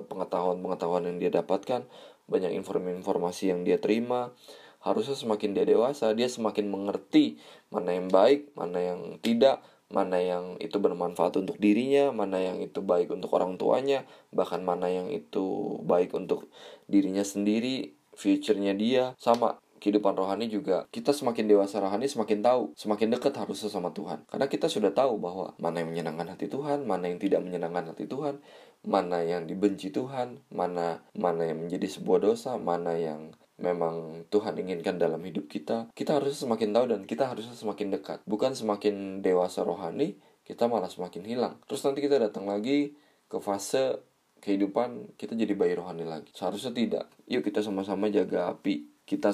pengetahuan-pengetahuan 0.06 1.08
yang 1.08 1.16
dia 1.18 1.30
dapatkan, 1.32 1.86
banyak 2.26 2.52
informasi 2.58 3.54
yang 3.54 3.62
dia 3.62 3.78
terima. 3.78 4.34
Harusnya 4.82 5.18
semakin 5.18 5.50
dia 5.56 5.66
dewasa, 5.66 6.14
dia 6.14 6.30
semakin 6.30 6.70
mengerti 6.70 7.42
mana 7.74 7.96
yang 7.96 8.06
baik, 8.06 8.54
mana 8.54 8.78
yang 8.78 9.00
tidak, 9.18 9.58
mana 9.90 10.18
yang 10.18 10.58
itu 10.62 10.78
bermanfaat 10.78 11.38
untuk 11.42 11.58
dirinya, 11.58 12.14
mana 12.14 12.38
yang 12.38 12.62
itu 12.62 12.82
baik 12.82 13.10
untuk 13.10 13.34
orang 13.34 13.58
tuanya, 13.58 14.06
bahkan 14.30 14.62
mana 14.62 14.86
yang 14.86 15.10
itu 15.10 15.78
baik 15.82 16.14
untuk 16.14 16.46
dirinya 16.86 17.26
sendiri, 17.26 17.98
future-nya 18.14 18.78
dia. 18.78 19.18
Sama, 19.18 19.58
kehidupan 19.78 20.16
rohani 20.16 20.48
juga 20.48 20.88
kita 20.90 21.12
semakin 21.12 21.46
dewasa 21.46 21.78
rohani 21.78 22.08
semakin 22.08 22.40
tahu 22.40 22.72
semakin 22.74 23.12
dekat 23.12 23.36
harusnya 23.36 23.68
sama 23.68 23.92
Tuhan 23.92 24.24
karena 24.26 24.46
kita 24.48 24.66
sudah 24.66 24.90
tahu 24.90 25.20
bahwa 25.20 25.52
mana 25.60 25.84
yang 25.84 25.92
menyenangkan 25.92 26.32
hati 26.32 26.48
Tuhan 26.48 26.88
mana 26.88 27.06
yang 27.06 27.20
tidak 27.20 27.44
menyenangkan 27.44 27.92
hati 27.92 28.08
Tuhan 28.08 28.40
mana 28.86 29.26
yang 29.26 29.50
dibenci 29.50 29.90
Tuhan, 29.90 30.40
mana 30.54 31.02
mana 31.18 31.42
yang 31.42 31.66
menjadi 31.66 31.90
sebuah 31.90 32.22
dosa, 32.22 32.54
mana 32.56 32.94
yang 32.94 33.34
memang 33.58 34.28
Tuhan 34.28 34.54
inginkan 34.56 35.00
dalam 35.00 35.20
hidup 35.24 35.48
kita, 35.48 35.90
kita 35.96 36.20
harus 36.20 36.36
semakin 36.38 36.70
tahu 36.76 36.86
dan 36.92 37.00
kita 37.04 37.26
harusnya 37.26 37.56
semakin 37.56 37.92
dekat. 37.92 38.22
Bukan 38.28 38.54
semakin 38.54 39.24
dewasa 39.24 39.64
rohani, 39.64 40.20
kita 40.46 40.70
malah 40.70 40.88
semakin 40.88 41.26
hilang. 41.26 41.54
Terus 41.66 41.82
nanti 41.82 42.04
kita 42.04 42.20
datang 42.20 42.46
lagi 42.46 42.94
ke 43.26 43.42
fase 43.42 43.98
kehidupan 44.44 45.18
kita 45.18 45.34
jadi 45.34 45.56
bayi 45.56 45.74
rohani 45.74 46.06
lagi. 46.06 46.30
Seharusnya 46.36 46.70
tidak. 46.70 47.10
Yuk 47.26 47.42
kita 47.42 47.64
sama-sama 47.64 48.12
jaga 48.12 48.52
api 48.52 48.86
kita 49.08 49.32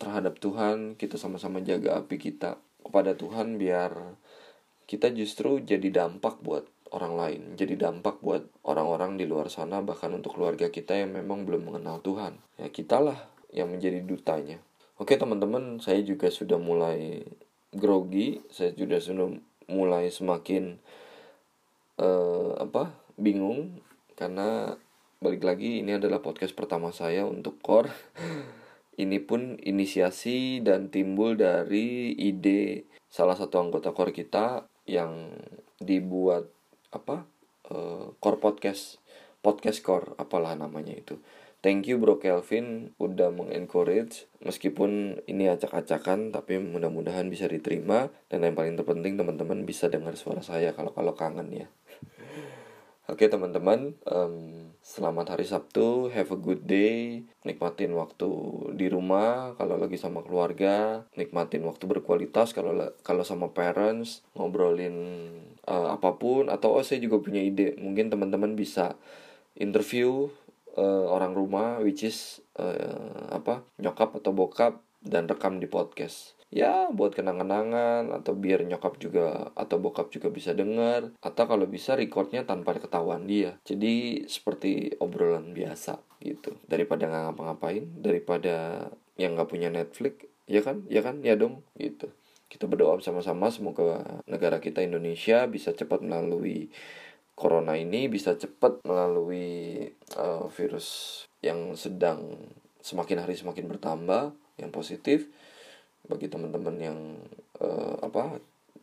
terhadap 0.00 0.40
Tuhan, 0.40 0.96
kita 0.96 1.20
sama-sama 1.20 1.60
jaga 1.60 2.00
api 2.00 2.16
kita 2.16 2.56
kepada 2.80 3.12
Tuhan 3.14 3.60
biar 3.60 4.16
kita 4.88 5.12
justru 5.14 5.62
jadi 5.62 5.86
dampak 5.92 6.42
buat 6.42 6.66
orang 6.90 7.14
lain. 7.16 7.42
Jadi 7.54 7.78
dampak 7.78 8.22
buat 8.22 8.46
orang-orang 8.66 9.16
di 9.18 9.24
luar 9.26 9.50
sana 9.50 9.82
bahkan 9.82 10.10
untuk 10.14 10.36
keluarga 10.38 10.68
kita 10.70 10.98
yang 10.98 11.14
memang 11.14 11.46
belum 11.46 11.70
mengenal 11.70 12.02
Tuhan. 12.02 12.38
Ya 12.58 12.68
kitalah 12.70 13.30
yang 13.54 13.70
menjadi 13.70 14.02
dutanya. 14.02 14.58
Oke 15.00 15.16
teman-teman 15.16 15.80
saya 15.80 16.02
juga 16.04 16.28
sudah 16.28 16.60
mulai 16.60 17.24
grogi. 17.72 18.42
Saya 18.50 18.74
juga 18.74 19.00
sudah 19.00 19.32
mulai 19.70 20.10
semakin 20.10 20.78
uh, 21.98 22.58
apa 22.58 22.94
bingung. 23.16 23.80
Karena 24.18 24.74
balik 25.20 25.44
lagi 25.44 25.84
ini 25.84 25.96
adalah 25.96 26.20
podcast 26.20 26.56
pertama 26.56 26.92
saya 26.96 27.28
untuk 27.28 27.60
core 27.60 27.92
ini 29.04 29.20
pun 29.20 29.60
inisiasi 29.60 30.64
dan 30.64 30.88
timbul 30.88 31.36
dari 31.36 32.16
ide 32.16 32.88
salah 33.08 33.36
satu 33.36 33.60
anggota 33.60 33.92
core 33.92 34.16
kita 34.16 34.64
yang 34.88 35.36
dibuat 35.76 36.48
apa 36.90 37.26
uh, 37.70 38.14
core 38.18 38.38
podcast 38.42 38.98
podcast 39.40 39.80
core 39.80 40.12
apalah 40.20 40.52
namanya 40.54 40.92
itu. 40.94 41.16
Thank 41.60 41.92
you 41.92 42.00
bro 42.00 42.16
Kelvin 42.16 42.96
udah 42.96 43.28
mengencourage. 43.28 44.24
Meskipun 44.40 45.20
ini 45.28 45.52
acak-acakan 45.52 46.32
tapi 46.32 46.56
mudah-mudahan 46.56 47.28
bisa 47.28 47.44
diterima. 47.44 48.08
Dan 48.32 48.48
yang 48.48 48.56
paling 48.56 48.80
terpenting 48.80 49.20
teman-teman 49.20 49.68
bisa 49.68 49.92
dengar 49.92 50.16
suara 50.16 50.40
saya 50.40 50.72
kalau 50.72 50.96
kalau 50.96 51.12
kangen 51.12 51.52
ya. 51.52 51.68
Oke 53.12 53.26
teman-teman, 53.26 53.98
um, 54.06 54.70
selamat 54.86 55.34
hari 55.34 55.42
Sabtu, 55.42 56.14
have 56.14 56.30
a 56.30 56.38
good 56.38 56.62
day, 56.62 57.26
nikmatin 57.42 57.90
waktu 57.98 58.30
di 58.78 58.86
rumah 58.86 59.58
kalau 59.58 59.82
lagi 59.82 59.98
sama 59.98 60.22
keluarga, 60.22 61.02
nikmatin 61.18 61.66
waktu 61.66 61.90
berkualitas 61.90 62.54
kalau 62.54 62.70
kalau 63.02 63.26
sama 63.26 63.50
parents, 63.50 64.22
ngobrolin 64.38 64.94
uh, 65.66 65.96
apa 65.96 66.16
pun 66.16 66.48
atau 66.48 66.78
oh 66.78 66.84
saya 66.84 67.02
juga 67.02 67.20
punya 67.20 67.42
ide, 67.42 67.76
mungkin 67.76 68.08
teman-teman 68.08 68.54
bisa 68.56 68.96
interview 69.58 70.30
uh, 70.78 71.06
orang 71.10 71.34
rumah 71.34 71.82
which 71.82 72.06
is 72.06 72.40
uh, 72.56 73.34
apa 73.34 73.66
nyokap 73.82 74.14
atau 74.16 74.32
bokap 74.32 74.80
dan 75.00 75.26
rekam 75.26 75.58
di 75.58 75.66
podcast. 75.66 76.36
Ya 76.50 76.90
buat 76.90 77.14
kenang-kenangan 77.14 78.10
atau 78.10 78.34
biar 78.34 78.66
nyokap 78.66 78.98
juga 78.98 79.54
atau 79.54 79.78
bokap 79.78 80.10
juga 80.10 80.34
bisa 80.34 80.50
dengar 80.50 81.14
atau 81.22 81.44
kalau 81.46 81.70
bisa 81.70 81.94
recordnya 81.94 82.42
tanpa 82.42 82.74
ketahuan 82.74 83.22
dia. 83.30 83.54
Jadi 83.62 84.26
seperti 84.26 84.98
obrolan 84.98 85.54
biasa 85.54 86.02
gitu. 86.18 86.58
Daripada 86.66 87.06
nggak 87.06 87.22
ngapa-ngapain 87.30 87.84
daripada 88.02 88.90
yang 89.14 89.38
nggak 89.38 89.46
punya 89.46 89.70
Netflix 89.70 90.26
ya 90.50 90.58
kan? 90.66 90.82
Ya 90.90 91.06
kan? 91.06 91.22
Ya 91.22 91.38
dong 91.38 91.62
gitu 91.78 92.10
kita 92.50 92.66
berdoa 92.66 92.98
bersama-sama 92.98 93.48
semoga 93.54 94.02
negara 94.26 94.58
kita 94.58 94.82
Indonesia 94.82 95.46
bisa 95.46 95.70
cepat 95.70 96.02
melalui 96.02 96.68
corona 97.38 97.78
ini 97.78 98.10
bisa 98.10 98.34
cepat 98.34 98.82
melalui 98.82 99.86
uh, 100.18 100.50
virus 100.50 101.22
yang 101.40 101.72
sedang 101.78 102.36
semakin 102.82 103.22
hari 103.22 103.38
semakin 103.38 103.70
bertambah 103.70 104.34
yang 104.58 104.74
positif 104.74 105.30
bagi 106.04 106.26
teman-teman 106.26 106.76
yang 106.76 106.98
uh, 107.62 107.96
apa 108.02 108.42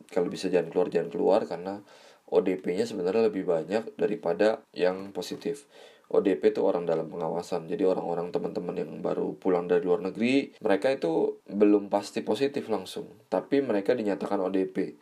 kalau 0.10 0.32
bisa 0.32 0.48
jangan 0.48 0.72
keluar 0.72 0.88
jangan 0.88 1.12
keluar 1.12 1.44
karena 1.44 1.84
ODP-nya 2.28 2.84
sebenarnya 2.84 3.32
lebih 3.32 3.48
banyak 3.48 3.96
daripada 3.96 4.60
yang 4.76 5.16
positif. 5.16 5.64
ODP 6.08 6.56
itu 6.56 6.62
orang 6.64 6.88
dalam 6.88 7.12
pengawasan. 7.12 7.68
Jadi 7.68 7.84
orang-orang 7.84 8.32
teman-teman 8.32 8.76
yang 8.80 8.92
baru 9.04 9.36
pulang 9.36 9.68
dari 9.68 9.84
luar 9.84 10.00
negeri, 10.00 10.56
mereka 10.64 10.92
itu 10.96 11.44
belum 11.52 11.92
pasti 11.92 12.24
positif 12.24 12.72
langsung, 12.72 13.12
tapi 13.28 13.60
mereka 13.60 13.92
dinyatakan 13.92 14.40
ODP 14.40 14.96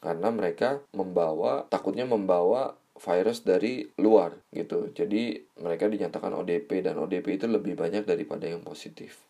karena 0.00 0.28
mereka 0.28 0.84
membawa 0.92 1.64
takutnya 1.66 2.04
membawa 2.04 2.76
virus 2.96 3.44
dari 3.44 3.84
luar 4.00 4.40
gitu. 4.52 4.88
Jadi 4.92 5.36
mereka 5.60 5.88
dinyatakan 5.88 6.32
ODP 6.32 6.80
dan 6.80 6.96
ODP 6.96 7.36
itu 7.36 7.46
lebih 7.48 7.76
banyak 7.76 8.08
daripada 8.08 8.48
yang 8.48 8.64
positif. 8.64 9.20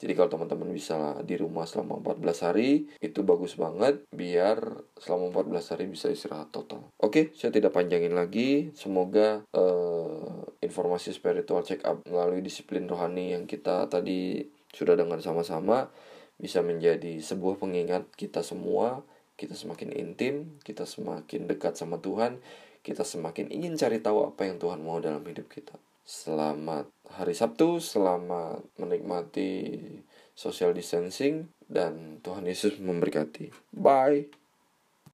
Jadi 0.00 0.16
kalau 0.16 0.32
teman-teman 0.32 0.72
bisa 0.72 1.20
di 1.28 1.36
rumah 1.36 1.68
selama 1.68 2.00
14 2.00 2.46
hari, 2.48 2.88
itu 3.04 3.20
bagus 3.20 3.60
banget 3.60 4.00
biar 4.08 4.56
selama 4.96 5.44
14 5.44 5.76
hari 5.76 5.84
bisa 5.92 6.08
istirahat 6.08 6.48
total. 6.48 6.88
Oke, 6.96 7.36
saya 7.36 7.52
tidak 7.52 7.76
panjangin 7.76 8.16
lagi. 8.16 8.72
Semoga 8.72 9.44
uh, 9.52 10.48
informasi 10.64 11.12
spiritual 11.12 11.60
check 11.62 11.84
up 11.84 12.00
melalui 12.08 12.40
disiplin 12.40 12.88
rohani 12.88 13.36
yang 13.36 13.44
kita 13.44 13.92
tadi 13.92 14.48
sudah 14.72 14.96
dengar 14.96 15.20
sama-sama 15.20 15.92
bisa 16.40 16.64
menjadi 16.64 17.20
sebuah 17.20 17.60
pengingat 17.60 18.08
kita 18.16 18.40
semua 18.40 19.04
kita 19.40 19.56
semakin 19.56 19.96
intim, 19.96 20.60
kita 20.60 20.84
semakin 20.84 21.48
dekat 21.48 21.72
sama 21.72 21.96
Tuhan, 21.96 22.44
kita 22.84 23.08
semakin 23.08 23.48
ingin 23.48 23.72
cari 23.80 24.04
tahu 24.04 24.28
apa 24.28 24.44
yang 24.44 24.60
Tuhan 24.60 24.84
mau 24.84 25.00
dalam 25.00 25.24
hidup 25.24 25.48
kita. 25.48 25.80
Selamat 26.04 26.92
hari 27.14 27.34
Sabtu, 27.34 27.82
selamat 27.82 28.64
menikmati 28.78 29.76
social 30.34 30.72
distancing, 30.72 31.50
dan 31.66 32.18
Tuhan 32.22 32.46
Yesus 32.46 32.78
memberkati. 32.78 33.50
Bye. 33.74 34.39